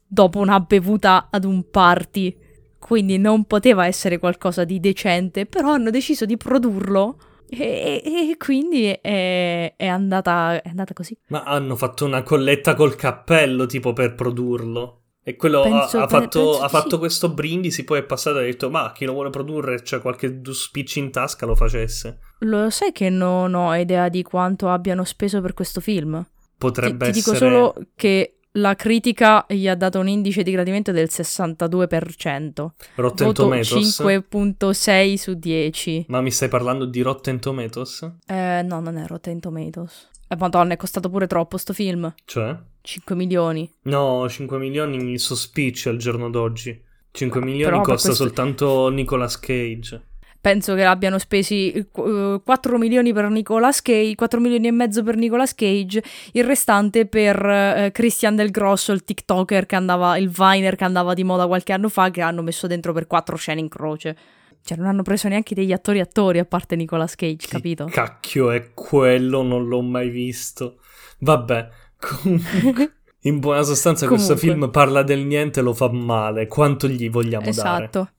[0.07, 2.35] dopo una bevuta ad un party.
[2.79, 7.19] Quindi non poteva essere qualcosa di decente, però hanno deciso di produrlo
[7.49, 11.17] e, e- e quindi è, è andata, è andata così.
[11.27, 15.01] Ma hanno fatto una colletta col cappello, tipo, per produrlo.
[15.23, 16.97] E quello ha- Penso- ha, pe- fatto, ha fatto sì.
[16.99, 20.39] questo brindisi, poi è passato e ha detto, ma chi lo vuole produrre, c'è qualche
[20.51, 22.19] spicci in tasca, lo facesse.
[22.39, 26.21] Lo sai che non ho idea di quanto abbiano speso per questo film?
[26.23, 27.49] Ti, Potrebbe ti dico essere...
[27.51, 32.67] solo che la critica gli ha dato un indice di gradimento del 62%.
[32.95, 34.01] Rotten Voto Tomatoes.
[34.01, 36.05] 5.6 su 10.
[36.09, 38.11] Ma mi stai parlando di Rotten Tomatoes?
[38.27, 40.09] Eh, no, non è Rotten Tomatoes.
[40.27, 42.13] Eh, madonna, è costato pure troppo sto film.
[42.25, 42.57] Cioè?
[42.81, 43.69] 5 milioni.
[43.83, 46.83] No, 5 milioni su spicci al giorno d'oggi.
[47.11, 50.06] 5 No, milioni però costa questo- soltanto Nicolas Cage.
[50.39, 54.71] Penso che l'abbiano spesi eh, qu- eh, 4 milioni per Nicolas Cage, 4 milioni e
[54.71, 60.17] mezzo per Nicolas Cage, il restante per eh, Christian Del Grosso, il TikToker che andava,
[60.17, 63.35] il Viner che andava di moda qualche anno fa, che hanno messo dentro per 4
[63.35, 64.15] scene in croce.
[64.63, 67.85] Cioè, non hanno preso neanche degli attori attori a parte Nicolas Cage, Chi capito?
[67.85, 69.41] cacchio è quello?
[69.41, 70.79] Non l'ho mai visto.
[71.19, 71.67] Vabbè,
[71.99, 72.91] comunque...
[73.21, 74.51] In buona sostanza questo Comunque.
[74.61, 76.47] film parla del niente e lo fa male.
[76.47, 77.65] Quanto gli vogliamo esatto.
[77.65, 77.71] 5.
[77.71, 77.85] dare?
[77.85, 78.09] Ottimo.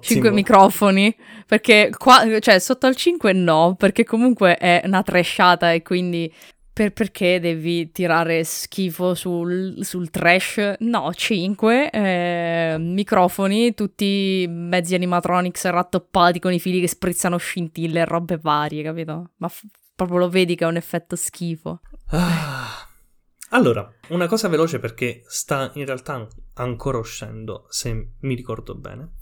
[0.00, 1.14] 5 microfoni,
[1.46, 6.32] perché qua, cioè sotto al 5 no, perché comunque è una trashata e quindi
[6.72, 10.76] per- perché devi tirare schifo sul, sul trash?
[10.78, 18.38] No, 5 microfoni, tutti mezzi animatronics rattoppati con i fili che sprizzano scintille e robe
[18.40, 19.30] varie, capito?
[19.36, 21.80] Ma f- proprio lo vedi che è un effetto schifo.
[22.10, 22.86] Ah.
[23.54, 29.12] Allora, una cosa veloce perché sta in realtà ancora uscendo, se mi ricordo bene.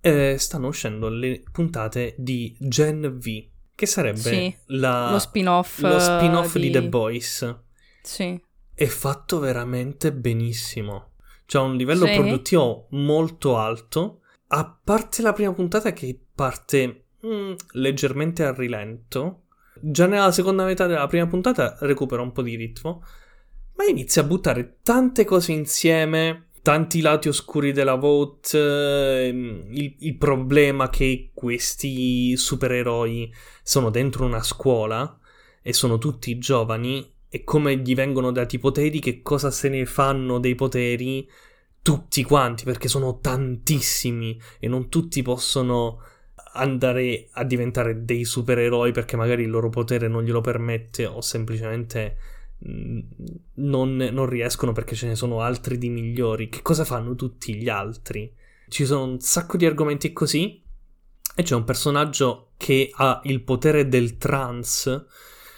[0.00, 5.98] Eh, stanno uscendo le puntate di Gen V, che sarebbe Sì, la- lo spin-off, lo
[5.98, 6.60] spin-off di...
[6.62, 7.56] di- The Boys.
[8.02, 8.40] Sì.
[8.72, 11.10] È fatto veramente benissimo.
[11.44, 12.14] C'ha un livello Sì.
[12.14, 14.20] produttivo molto alto.
[14.48, 19.42] A parte la prima puntata che parte mm, leggermente a rilento.
[19.80, 23.02] Già nella seconda metà della prima puntata recupera un po' di ritmo.
[23.78, 26.48] Ma inizia a buttare tante cose insieme.
[26.62, 28.58] Tanti lati oscuri della vote.
[28.58, 35.16] ehm, Il, il problema che questi supereroi sono dentro una scuola
[35.62, 37.14] e sono tutti giovani.
[37.28, 41.30] E come gli vengono dati i poteri, che cosa se ne fanno dei poteri
[41.80, 46.02] tutti quanti, perché sono tantissimi e non tutti possono
[46.54, 52.16] andare a diventare dei supereroi perché magari il loro potere non glielo permette o semplicemente
[52.60, 56.48] non, non riescono perché ce ne sono altri di migliori.
[56.48, 58.32] Che cosa fanno tutti gli altri?
[58.68, 60.62] Ci sono un sacco di argomenti così
[61.34, 65.06] e c'è un personaggio che ha il potere del trans,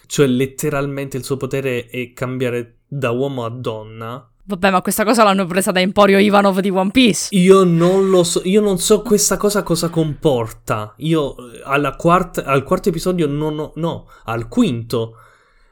[0.06, 4.24] cioè letteralmente il suo potere è cambiare da uomo a donna.
[4.42, 7.28] Vabbè, ma questa cosa l'hanno presa da Emporio Ivanov di One Piece.
[7.36, 10.94] Io non lo so, io non so questa cosa cosa comporta.
[10.98, 15.14] Io eh, quarta, al quarto episodio non ho, no, al quinto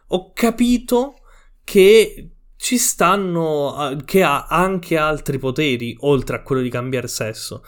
[0.09, 1.21] ho capito
[1.65, 7.65] che ci stanno, che ha anche altri poteri oltre a quello di cambiare sesso.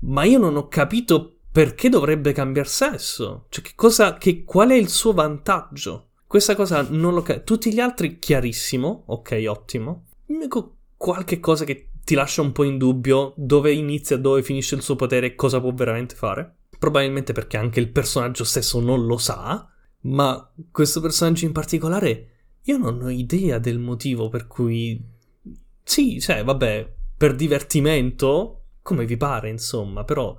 [0.00, 3.46] Ma io non ho capito perché dovrebbe cambiare sesso.
[3.48, 6.10] Cioè, che cosa, che, qual è il suo vantaggio?
[6.26, 7.44] Questa cosa non lo capisco.
[7.44, 10.04] Tutti gli altri, chiarissimo, ok, ottimo.
[10.26, 14.82] L'unico qualche cosa che ti lascia un po' in dubbio dove inizia, dove finisce il
[14.82, 16.56] suo potere e cosa può veramente fare.
[16.78, 19.66] Probabilmente perché anche il personaggio stesso non lo sa,
[20.02, 22.30] ma questo personaggio in particolare
[22.62, 25.00] io non ho idea del motivo per cui...
[25.82, 30.36] Sì, cioè, vabbè, per divertimento, come vi pare, insomma, però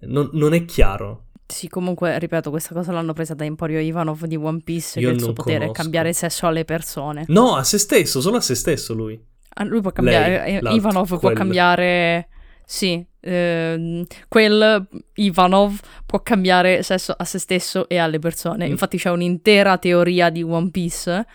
[0.00, 1.26] non, non è chiaro.
[1.46, 5.14] Sì, comunque, ripeto, questa cosa l'hanno presa da Emporio Ivanov di One Piece, Io che
[5.16, 7.24] il suo potere è cambiare sesso alle persone.
[7.28, 9.20] No, a se stesso, solo a se stesso lui.
[9.54, 12.28] Ah, Lui può cambiare, Lei, eh, Ivanov può cambiare,
[12.72, 18.68] sì, ehm, quel Ivanov può cambiare sesso a se stesso e alle persone.
[18.68, 18.70] Mm.
[18.70, 21.26] Infatti c'è un'intera teoria di One Piece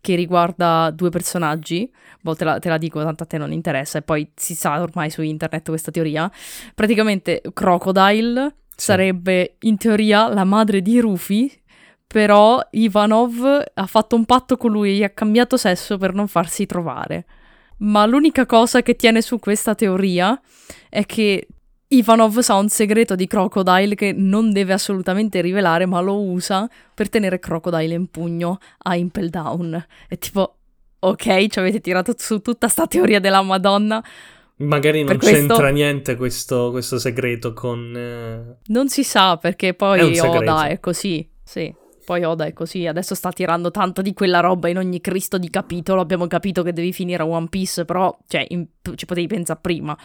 [0.00, 1.88] che riguarda due personaggi,
[2.20, 4.82] boh, te la, te la dico, tanto a te non interessa, e poi si sa
[4.82, 6.28] ormai su internet questa teoria.
[6.74, 8.86] Praticamente Crocodile Sì.
[8.86, 11.48] sarebbe in teoria la madre di Rufy,
[12.08, 16.66] però Ivanov ha fatto un patto con lui e ha cambiato sesso per non farsi
[16.66, 17.24] trovare.
[17.82, 20.40] Ma l'unica cosa che tiene su questa teoria
[20.88, 21.46] è che
[21.88, 27.08] Ivanov sa un segreto di Crocodile che non deve assolutamente rivelare, ma lo usa per
[27.08, 29.84] tenere Crocodile in pugno a Impel Down.
[30.08, 30.56] È tipo,
[31.00, 34.02] ok, ci avete tirato su tutta sta teoria della Madonna.
[34.56, 37.92] Magari non questo- c'entra niente questo, questo segreto con...
[37.96, 40.18] eh, Non si sa perché poi.
[40.20, 41.28] Oda è così.
[41.42, 41.74] Sì,
[42.12, 42.86] poi Oda è così.
[42.86, 46.02] Adesso sta tirando tanto di quella roba in ogni Cristo di capitolo.
[46.02, 49.96] Abbiamo capito che devi finire a One Piece, però, cioè, in- ci potevi pensare prima.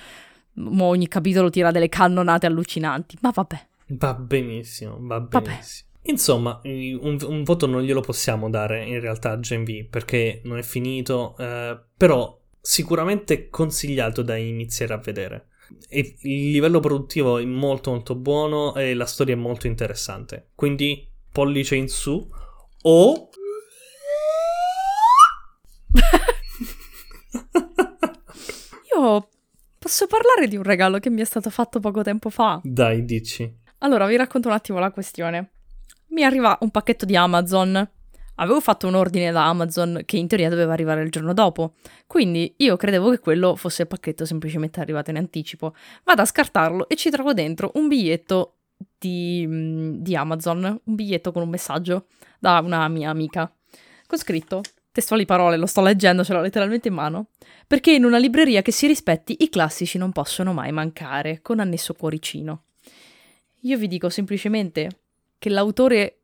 [0.54, 3.18] Mo ogni capitolo tira delle cannonate allucinanti.
[3.22, 3.68] Ma vabbè.
[3.88, 5.42] Va benissimo, va Vabbè.
[5.42, 5.90] benissimo.
[6.04, 10.58] Insomma, un, un voto non glielo possiamo dare in realtà a Gen V perché non
[10.58, 15.48] è finito, eh, però sicuramente consigliato da iniziare a vedere.
[15.90, 20.52] E il livello produttivo è molto molto buono e la storia è molto interessante.
[20.56, 21.06] Quindi
[21.38, 22.28] pollice in su
[22.82, 23.30] o...
[28.96, 29.30] Io
[29.78, 32.60] posso parlare di un regalo che mi è stato fatto poco tempo fa.
[32.64, 33.56] Dai, dici.
[33.80, 35.52] Allora, vi racconto un attimo la questione.
[36.08, 37.88] Mi arriva un pacchetto di Amazon.
[38.40, 41.76] Avevo fatto un ordine da Amazon che in teoria doveva arrivare il giorno dopo.
[42.08, 45.76] Quindi io credevo che quello fosse il pacchetto semplicemente arrivato in anticipo.
[46.04, 48.57] Vado a scartarlo e ci trovo dentro un biglietto
[48.98, 50.80] di, mm, di Amazon.
[50.84, 52.06] Un biglietto con un messaggio
[52.40, 53.52] da una mia amica.
[54.06, 54.62] Con scritto,
[54.92, 57.28] testuali parole, lo sto leggendo, ce l'ho letteralmente in mano.
[57.68, 61.94] Perché in una libreria che si rispetti i classici non possono mai mancare, con annesso
[61.94, 62.64] cuoricino.
[63.62, 65.00] Io vi dico semplicemente
[65.38, 66.20] che l'autore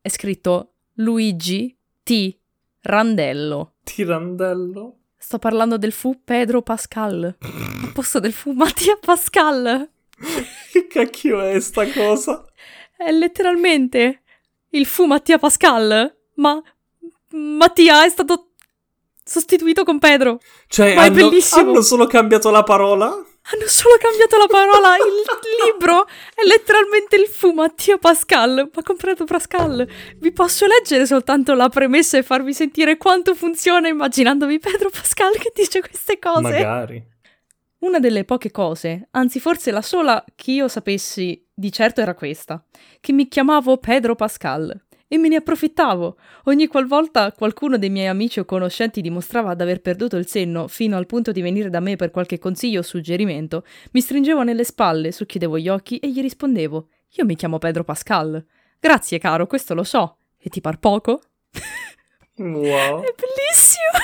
[0.00, 2.36] è scritto Luigi T.
[2.80, 3.74] Randello.
[3.84, 4.96] Tirandello?
[5.16, 7.36] Sto parlando del fu Pedro Pascal.
[7.40, 9.88] A posto del fu Mattia Pascal.
[10.72, 12.44] Che cacchio è sta cosa?
[12.96, 14.22] È letteralmente
[14.70, 16.16] il fu Mattia Pascal.
[16.34, 16.60] Ma
[17.30, 18.52] Mattia è stato
[19.24, 20.40] sostituito con Pedro.
[20.66, 21.70] Cioè, Ma è hanno, bellissimo.
[21.70, 23.06] hanno solo cambiato la parola?
[23.06, 24.96] Hanno solo cambiato la parola.
[24.96, 25.24] Il
[25.72, 28.70] libro è letteralmente il fu Mattia Pascal.
[28.72, 29.86] Ma con Pedro Pascal.
[30.18, 35.52] Vi posso leggere soltanto la premessa e farvi sentire quanto funziona immaginandovi Pedro Pascal che
[35.54, 36.40] dice queste cose.
[36.40, 37.10] Magari.
[37.82, 42.64] Una delle poche cose, anzi forse la sola che io sapessi di certo era questa,
[43.00, 44.72] che mi chiamavo Pedro Pascal
[45.08, 46.16] e me ne approfittavo.
[46.44, 50.96] Ogni qualvolta qualcuno dei miei amici o conoscenti dimostrava di aver perduto il senno fino
[50.96, 55.10] al punto di venire da me per qualche consiglio o suggerimento, mi stringevo nelle spalle,
[55.10, 58.44] socchiudevo gli occhi e gli rispondevo: Io mi chiamo Pedro Pascal.
[58.78, 60.18] Grazie, caro, questo lo so.
[60.38, 61.20] E ti par poco?
[62.36, 63.02] Wow.
[63.02, 63.98] È bellissimo!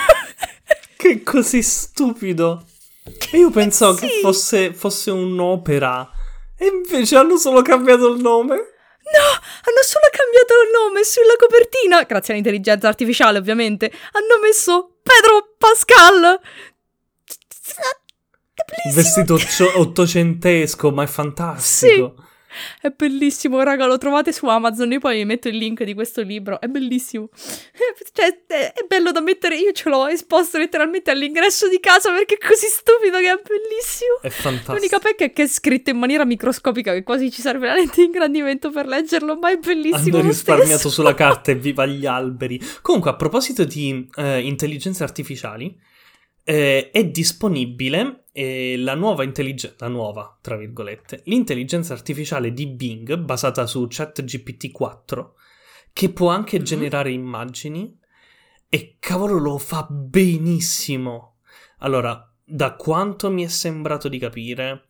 [0.96, 2.64] che così stupido.
[3.32, 4.06] E io pensavo Sì.
[4.06, 6.08] che fosse, fosse un'opera.
[6.56, 8.54] E invece hanno solo cambiato il nome.
[8.54, 15.54] No, hanno solo cambiato il nome sulla copertina, grazie all'intelligenza artificiale ovviamente, hanno messo Pedro
[15.56, 16.38] Pascal.
[18.66, 18.94] Bellissimo.
[19.34, 22.14] Vestito ottocentesco, ma è fantastico.
[22.80, 26.22] È bellissimo, raga, lo trovate su Amazon, io poi vi metto il link di questo
[26.22, 27.28] libro, è bellissimo.
[28.18, 32.34] Cioè, è, è bello da mettere, io ce l'ho esposto letteralmente all'ingresso di casa perché
[32.34, 34.20] è così stupido che è bellissimo.
[34.20, 34.72] È fantastico.
[34.72, 38.00] L'unica pecca è che è scritto in maniera microscopica, che quasi ci serve la lente
[38.00, 42.60] di ingrandimento per leggerlo, ma è bellissimo Hanno risparmiato sulla carta e viva gli alberi.
[42.82, 45.76] Comunque, a proposito di eh, intelligenze artificiali,
[46.50, 53.16] eh, è disponibile eh, la nuova intelligenza, la nuova, tra virgolette, l'intelligenza artificiale di Bing
[53.18, 55.34] basata su ChatGPT 4,
[55.92, 56.64] che può anche Mhm.
[56.64, 57.94] generare immagini
[58.70, 61.40] e cavolo lo fa benissimo.
[61.80, 64.86] Allora, da quanto mi è sembrato di capire,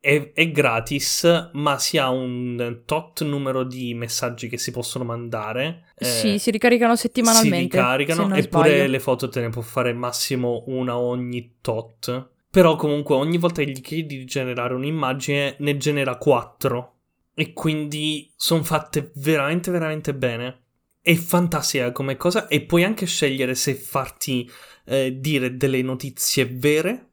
[0.00, 5.92] è, è gratis, ma si ha un tot numero di messaggi che si possono mandare.
[5.94, 7.76] eh, Sì, si ricaricano settimanalmente.
[7.76, 8.90] si ricaricano se eppure sbaglio.
[8.90, 12.30] le foto te ne può fare massimo una ogni tot.
[12.50, 16.94] Però comunque ogni volta che gli chiedi di generare un'immagine ne genera quattro.
[17.34, 20.62] E quindi sono fatte veramente veramente bene.
[21.02, 24.50] È fantastica come cosa e puoi anche scegliere se farti
[24.86, 27.09] eh, dire delle notizie vere,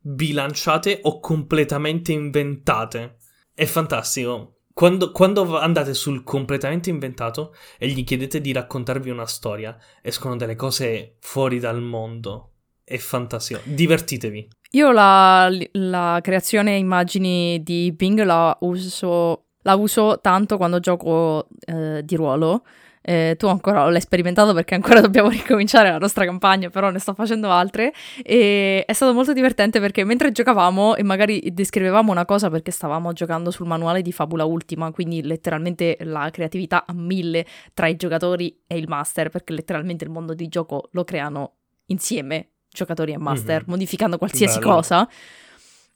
[0.00, 3.16] bilanciate o completamente inventate.
[3.54, 4.56] È fantastico.
[4.72, 10.56] Quando, quando andate sul completamente inventato e gli chiedete di raccontarvi una storia, escono delle
[10.56, 12.52] cose fuori dal mondo.
[12.82, 13.60] È fantastico.
[13.64, 14.48] Divertitevi.
[14.70, 22.02] Io la, la creazione immagini di Bing la uso, la uso tanto quando gioco eh,
[22.04, 22.64] di ruolo.
[23.02, 27.14] Eh, tu ancora l'hai sperimentato perché ancora dobbiamo ricominciare la nostra campagna, però ne sto
[27.14, 27.92] facendo altre.
[28.22, 33.12] E è stato molto divertente perché mentre giocavamo e magari descrivevamo una cosa perché stavamo
[33.12, 38.60] giocando sul manuale di Fabula Ultima, quindi letteralmente la creatività a mille tra i giocatori
[38.66, 41.54] e il master, perché letteralmente il mondo di gioco lo creano
[41.86, 43.64] insieme giocatori e master, Mhm.
[43.68, 44.72] modificando qualsiasi Bello.
[44.74, 45.08] cosa.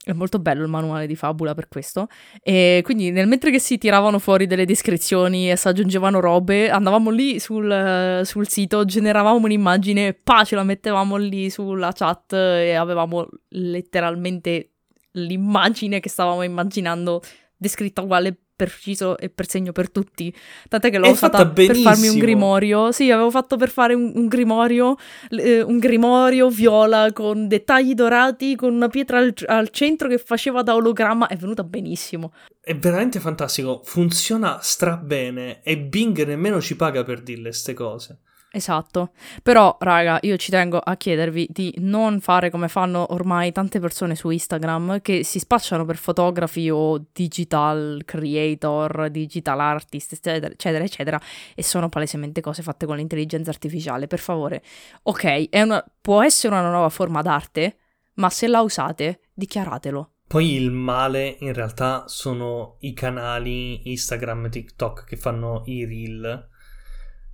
[0.05, 2.07] È molto bello il manuale di Fabula per questo.
[2.43, 7.09] E quindi nel mentre che si tiravano fuori delle descrizioni e si aggiungevano robe, andavamo
[7.09, 13.27] lì sul, sul sito, generavamo un'immagine, pa, ce la mettevamo lì sulla chat e avevamo
[13.49, 14.73] letteralmente
[15.13, 17.21] l'immagine che stavamo immaginando
[17.57, 20.33] descritta uguale preciso e per segno per tutti.
[20.67, 22.91] Tant'è che l'ho È fatta per farmi un grimorio.
[22.91, 24.95] Sì, avevo fatto per fare un, un grimorio,
[25.29, 30.63] eh, un grimorio viola con dettagli dorati, con una pietra al, al centro che faceva
[30.63, 31.27] da ologramma.
[31.27, 32.31] È venuta benissimo.
[32.61, 33.81] È veramente fantastico.
[33.83, 38.19] Funziona strabene e Bing nemmeno ci paga per dirle ste cose.
[38.55, 39.11] Esatto.
[39.43, 44.15] Però, raga, io ci tengo a chiedervi di non fare come fanno ormai tante persone
[44.15, 51.21] su Instagram che si spacciano per fotografi o digital creator, digital artist, eccetera, eccetera, eccetera,
[51.53, 54.07] e sono palesemente cose fatte con l'intelligenza artificiale.
[54.07, 54.63] Per favore,
[55.03, 57.75] ok, una- può essere una nuova forma d'arte,
[58.13, 60.11] ma se la usate, dichiaratelo.
[60.25, 66.47] Poi il male in realtà sono i canali Instagram e TikTok che fanno i reel,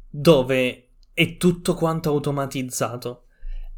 [0.10, 3.26] dove è tutto quanto automatizzato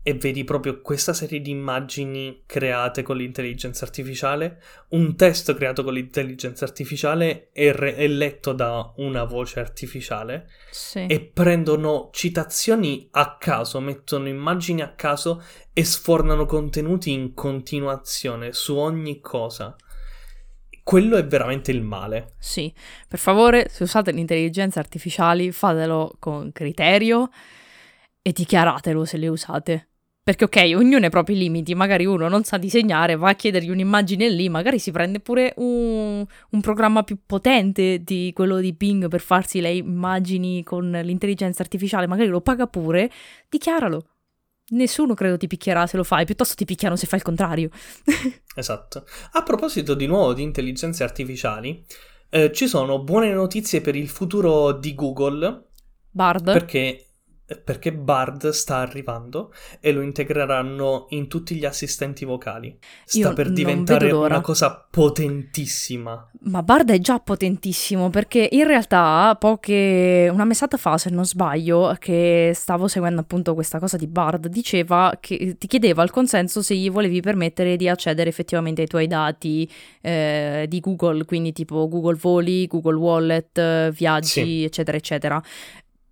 [0.06, 5.93] e vedi proprio questa serie di immagini create con l'intelligenza artificiale, un testo creato con
[5.93, 11.06] l'intelligenza artificiale e, re- e letto da una voce artificiale Sì.
[11.06, 15.41] e prendono citazioni a caso, mettono immagini a caso
[15.72, 19.74] e sfornano contenuti in continuazione su ogni cosa.
[20.84, 22.34] Quello è veramente il male.
[22.38, 22.72] Sì,
[23.08, 27.30] per favore, se usate l'intelligenza artificiali, fatelo con criterio
[28.22, 29.88] e dichiaratelo se le usate.
[30.24, 33.70] Perché ok, ognuno ha i propri limiti, magari uno non sa disegnare, va a chiedergli
[33.70, 39.10] un'immagine lì, magari si prende pure un, un programma più potente di quello di Bing
[39.10, 43.12] per farsi le immagini con l'intelligenza artificiale, magari lo paga pure,
[43.49, 44.12] dichiaralo.
[44.70, 47.70] Nessuno credo ti picchierà se lo fai, piuttosto ti picchiano se fai il contrario.
[48.55, 49.05] Esatto.
[49.32, 51.84] A proposito di nuovo di intelligenze artificiali,
[52.30, 55.70] eh, ci sono buone notizie per il futuro di Google
[56.11, 56.43] Bard?
[56.43, 57.12] perché
[57.64, 62.78] perché Bard sta arrivando e lo integreranno in tutti gli assistenti vocali.
[63.06, 66.30] Sta Io per diventare una cosa potentissima.
[66.46, 71.96] Ma Bard è già potentissimo perché in realtà poche una mesata fa, se non sbaglio,
[72.00, 76.76] che stavo seguendo appunto questa cosa di Bard, diceva che ti chiedeva il consenso se
[76.76, 79.70] gli volevi permettere di accedere effettivamente ai tuoi dati
[80.02, 84.64] eh, di Google, quindi tipo Google Voli, Google Wallet, eh, viaggi, Sì.
[84.64, 85.41] eccetera, eccetera.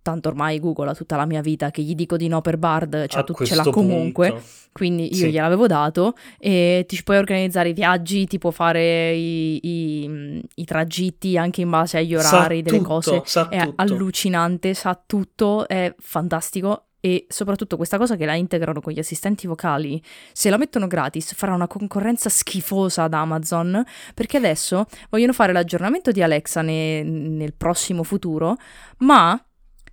[0.02, 3.06] Tanto ormai Google ha tutta la mia vita che gli dico di no per Bard,
[3.06, 4.30] cioè tu ce l'ha comunque.
[4.30, 4.44] punto.
[4.72, 5.30] Quindi io Sì.
[5.30, 10.64] gliel'avevo dato e ti ci puoi organizzare i viaggi, ti può fare i, i- i
[10.64, 13.22] tragitti anche in base agli Sa orari delle tutto, cose.
[13.26, 13.82] sa È tutto.
[13.82, 19.46] allucinante, sa tutto, è fantastico e soprattutto questa cosa che la integrano con gli assistenti
[19.46, 23.84] vocali, se la mettono gratis farà una concorrenza schifosa ad Amazon
[24.14, 28.56] perché adesso vogliono fare l'aggiornamento di Alexa ne- nel prossimo futuro,
[28.98, 29.38] ma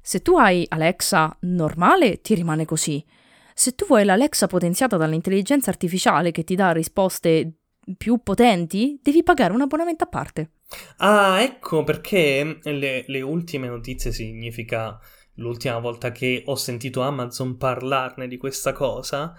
[0.10, 3.06] se tu hai Alexa normale ti rimane così.
[3.54, 7.60] Se tu vuoi l'Alexa potenziata dall'intelligenza artificiale che ti dà risposte
[7.96, 10.54] più potenti, devi pagare un abbonamento a parte.
[10.98, 15.00] Ah, ecco perché le, le ultime notizie significa
[15.36, 19.36] l'ultima volta che ho sentito Amazon parlarne di questa cosa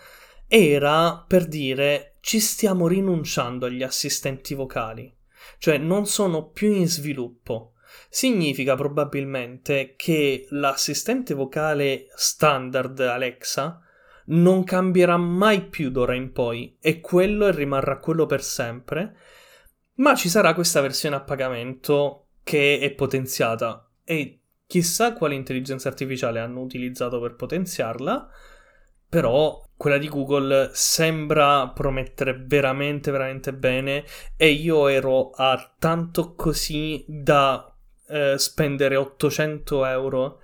[0.47, 5.13] era per dire ci stiamo rinunciando agli assistenti vocali,
[5.59, 7.73] cioè non sono più in sviluppo.
[8.09, 13.81] Significa probabilmente che l'assistente vocale standard Alexa
[14.27, 19.17] non cambierà mai più d'ora in poi e quello e rimarrà quello per sempre.
[19.95, 26.41] Ma ci sarà questa versione a pagamento che è potenziata e chissà quale intelligenza artificiale
[26.41, 28.29] hanno utilizzato per potenziarla,
[29.09, 34.05] però quella di Google sembra promettere veramente veramente bene
[34.37, 37.70] e io ero a tanto così da
[38.11, 40.41] eh, spendere 800 euro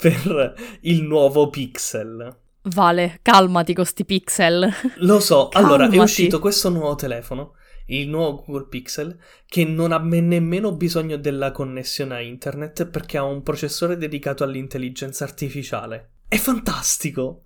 [0.00, 2.36] per il nuovo Pixel.
[2.62, 4.70] Vale, calmati con sti pixel.
[4.96, 5.98] Lo so, allora è Calmati.
[5.98, 7.54] uscito questo nuovo telefono,
[7.86, 13.16] il nuovo Google Pixel, che non ha me- nemmeno bisogno della connessione a internet perché
[13.16, 16.10] ha un processore dedicato all'intelligenza artificiale.
[16.28, 17.44] È fantastico!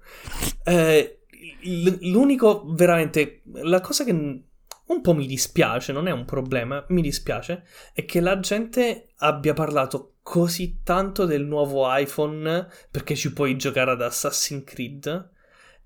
[0.64, 1.20] Eh,
[2.00, 4.42] l'unico, veramente, la cosa che
[4.92, 9.54] un po' mi dispiace, non è un problema, mi dispiace, è che la gente abbia
[9.54, 15.30] parlato così tanto del nuovo iPhone perché ci puoi giocare ad Assassin's Creed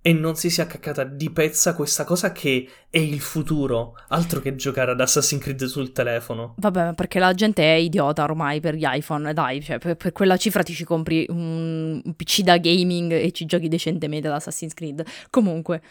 [0.07, 4.55] e non si sia caccata di pezza questa cosa che è il futuro, altro che
[4.55, 6.55] giocare ad Assassin's Creed sul telefono.
[6.59, 10.37] Vabbè, perché la gente è idiota ormai per gli iPhone, dai, cioè per, per quella
[10.37, 15.05] cifra ti ci compri un, PC da gaming e ci giochi decentemente ad Assassin's Creed.
[15.29, 15.83] Comunque,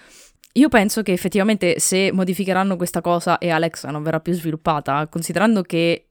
[0.58, 5.62] io penso che effettivamente se modificheranno questa cosa e Alexa non verrà più sviluppata, considerando
[5.62, 6.08] che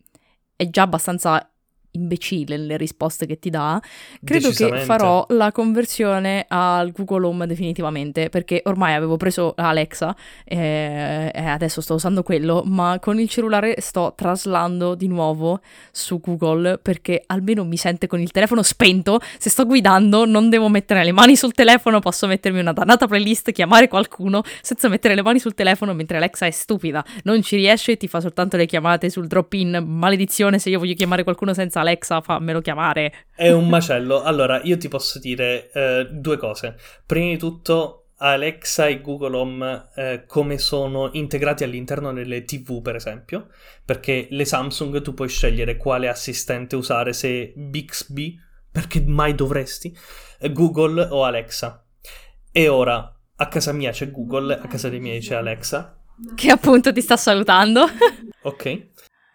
[0.55, 1.51] è già abbastanza
[1.95, 3.80] imbecille nelle risposte che ti dà,
[4.22, 10.14] credo che farò la conversione al Google Home definitivamente, perché ormai avevo preso Alexa
[10.45, 16.20] e, e adesso sto usando quello, ma con il cellulare sto traslando di nuovo su
[16.20, 21.05] Google perché almeno mi sente con il telefono spento, se sto guidando non devo mettere
[21.05, 25.38] le mani sul telefono, posso mettermi una dannata playlist, chiamare qualcuno senza mettere le mani
[25.38, 29.26] sul telefono mentre Alexa è stupida, non ci riesce, ti fa soltanto le chiamate sul
[29.26, 33.26] drop-in, maledizione se io voglio chiamare qualcuno senza Alexa fammelo chiamare.
[33.35, 34.22] È un macello.
[34.22, 36.76] Allora, io ti posso dire eh, due cose.
[37.07, 42.95] Prima di tutto, Alexa e Google Home eh, come sono integrati all'interno delle TV, per
[42.97, 43.49] esempio,
[43.85, 48.39] perché le Samsung tu puoi scegliere quale assistente usare, se Bixby,
[48.70, 49.97] perché mai dovresti,
[50.41, 51.85] eh, Google o Alexa.
[52.51, 55.99] E ora, a casa mia c'è Google, a casa dei miei c'è Alexa,
[56.37, 57.85] Che appunto ti sta salutando.
[58.43, 58.87] ok?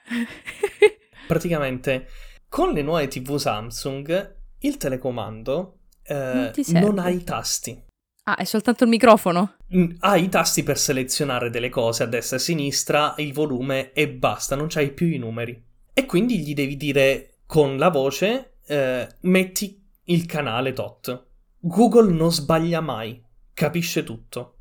[1.28, 2.08] Praticamente,
[2.50, 7.82] con le nuove TV Samsung, il telecomando eh, Non non ha i tasti.
[8.24, 9.56] ah, è soltanto il microfono?
[9.76, 13.93] Mm, Ha i tasti per selezionare delle cose a destra e a sinistra, il volume
[13.93, 15.64] e basta, non c'hai più i numeri.
[15.93, 21.28] E quindi gli devi dire con la voce, eh, metti il canale tot.
[21.60, 23.22] Google non sbaglia mai,
[23.54, 24.56] capisce tutto.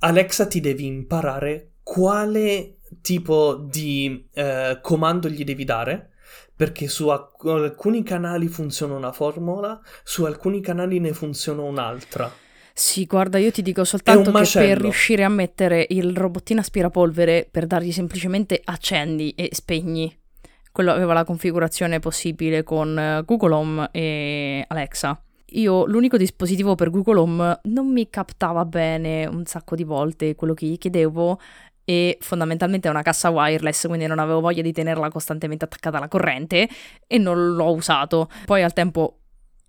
[0.00, 6.10] Alexa ti devi imparare quale tipo di eh, comando gli devi dare,
[6.56, 12.30] perché su alc- alcuni canali funziona una formula, su alcuni canali ne funziona un'altra.
[12.76, 17.66] Sì, guarda, io ti dico soltanto che per riuscire a mettere il robottino aspirapolvere per
[17.66, 20.12] dargli semplicemente accendi e spegni.
[20.72, 25.22] Quello aveva la configurazione possibile con eh, Google Home e Alexa.
[25.50, 30.52] Io l'unico dispositivo per Google Home non mi captava bene un sacco di volte quello
[30.52, 31.38] che gli chiedevo
[31.84, 36.08] e fondamentalmente è una cassa wireless, quindi non avevo voglia di tenerla costantemente attaccata alla
[36.08, 36.68] corrente
[37.06, 38.28] e non l'ho usato.
[38.46, 39.18] Poi al tempo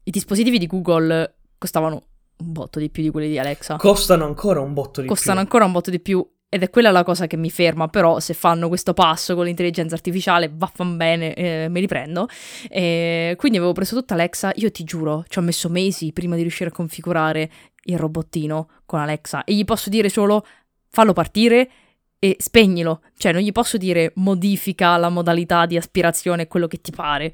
[0.03, 2.03] i dispositivi di Google costavano
[2.38, 3.78] un botto di più di quelli di Alexa.
[3.78, 5.45] Costano ancora un botto di Costano più.
[5.45, 8.34] ancora un botto di più ed è quella la cosa che mi ferma, però se
[8.34, 12.28] fanno questo passo con l'intelligenza artificiale, vaffan bene, eh, me li prendo.
[12.70, 16.41] E quindi avevo preso tutta Alexa, io ti giuro, ci ho messo mesi prima di
[16.41, 17.49] riuscire a configurare
[17.88, 20.45] il robottino con Alexa e gli posso dire solo
[20.88, 21.70] fallo partire
[22.20, 26.91] e spegnilo, cioè non gli posso dire modifica la modalità di aspirazione, quello che ti
[26.91, 27.34] pare.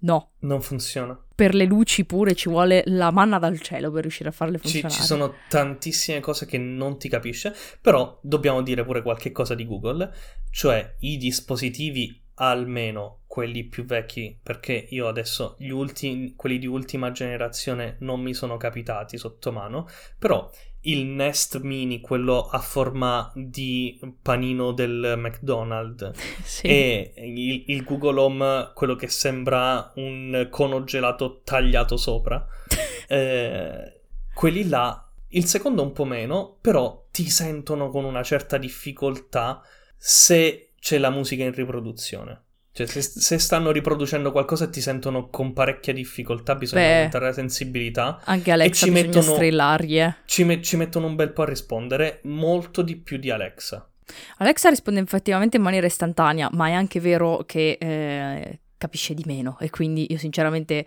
[0.00, 1.18] No, Non funziona.
[1.34, 4.62] per le luci pure ci vuole la manna dal cielo per riuscire a farle Ci,
[4.80, 4.94] funzionare.
[4.94, 9.66] ci sono tantissime cose che non ti capisce, però dobbiamo dire pure qualche cosa di
[9.66, 10.12] Google,
[10.50, 17.10] cioè i dispositivi, almeno quelli più vecchi, perché io adesso gli ultimi, quelli di ultima
[17.10, 19.88] generazione non mi sono capitati sotto mano,
[20.18, 20.48] però
[20.86, 26.10] il Nest Mini, quello a forma di panino del McDonald's,
[26.42, 26.66] Sì.
[26.66, 32.46] e il, il Google Home, quello che sembra un cono gelato tagliato sopra,
[33.08, 34.00] eh,
[34.34, 39.62] quelli là, il secondo un po' meno, però ti sentono con una certa difficoltà
[39.96, 42.42] se c'è la musica in riproduzione.
[42.76, 46.94] Cioè, se, se stanno riproducendo qualcosa e ti sentono con parecchia difficoltà, bisogna Beh.
[46.96, 48.20] aumentare la sensibilità.
[48.24, 50.14] Anche Alexa ci bisogna mettono- strillargli.
[50.26, 53.90] Ci, me- ci mettono un bel po' a rispondere, molto di più di Alexa.
[54.38, 59.56] Alexa risponde effettivamente in maniera istantanea, ma è anche vero che eh, capisce di meno
[59.58, 60.84] e quindi io sinceramente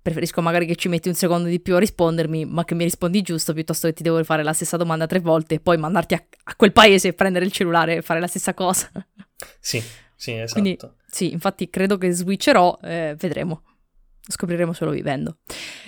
[0.00, 3.20] preferisco magari che ci metti un secondo di più a rispondermi, ma che mi rispondi
[3.20, 6.24] giusto piuttosto che ti devo fare la stessa domanda tre volte e poi mandarti a,
[6.44, 8.90] a quel paese, prendere il cellulare e fare la stessa cosa.
[9.60, 9.80] Sì,
[10.22, 10.60] sì, esatto.
[10.60, 10.78] Quindi
[11.10, 13.64] sì, infatti credo che switcherò, eh, vedremo.
[14.24, 15.38] Scopriremo solo vivendo.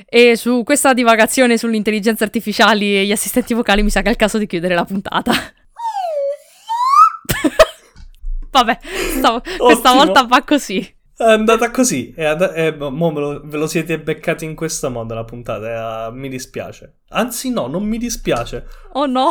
[0.07, 4.17] E su questa divagazione sull'intelligenza artificiale e gli assistenti vocali mi sa che è il
[4.17, 5.31] caso di chiudere la puntata.
[8.51, 8.79] Vabbè,
[9.19, 10.81] stavo- questa volta va così.
[11.17, 12.13] È andata così.
[12.17, 15.69] E, ad- e mo lo- ve lo siete beccati in questo modo la puntata.
[15.69, 17.03] e, ah, mi dispiace.
[17.11, 18.67] Anzi, no, non mi dispiace.
[18.95, 19.31] Oh no.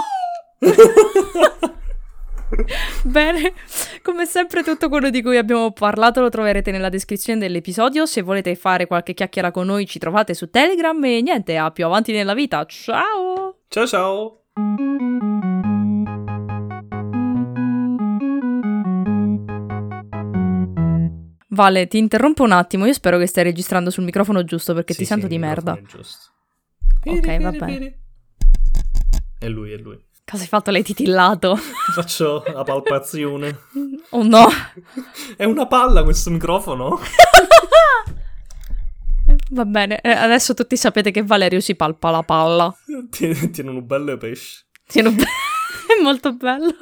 [3.03, 3.53] Bene,
[4.01, 8.05] come sempre tutto quello di cui abbiamo parlato lo troverete nella descrizione dell'episodio.
[8.05, 11.85] Se volete fare qualche chiacchiera con noi ci trovate su Telegram e niente, a più
[11.85, 12.65] avanti nella vita.
[12.65, 13.59] Ciao!
[13.67, 14.37] ciao ciao.
[21.49, 24.99] Vale, ti interrompo un attimo, io spero che stai registrando sul microfono giusto perché Sì,
[24.99, 25.79] ti sento sì, di merda.
[25.85, 26.31] giusto.
[27.05, 27.99] Ok, va bene.
[29.37, 30.03] È lui, è lui.
[30.25, 30.71] Cosa hai fatto?
[30.71, 31.55] L'hai titillato?
[31.93, 33.59] Faccio la palpazione.
[34.11, 34.47] Oh no!
[35.35, 36.99] È una palla questo microfono?
[39.51, 42.73] Va bene, eh, adesso tutti sapete che Valerio si palpa la palla.
[43.11, 44.65] Tiene, tiene un bello pesce.
[44.87, 46.73] Sì, non- È molto bello.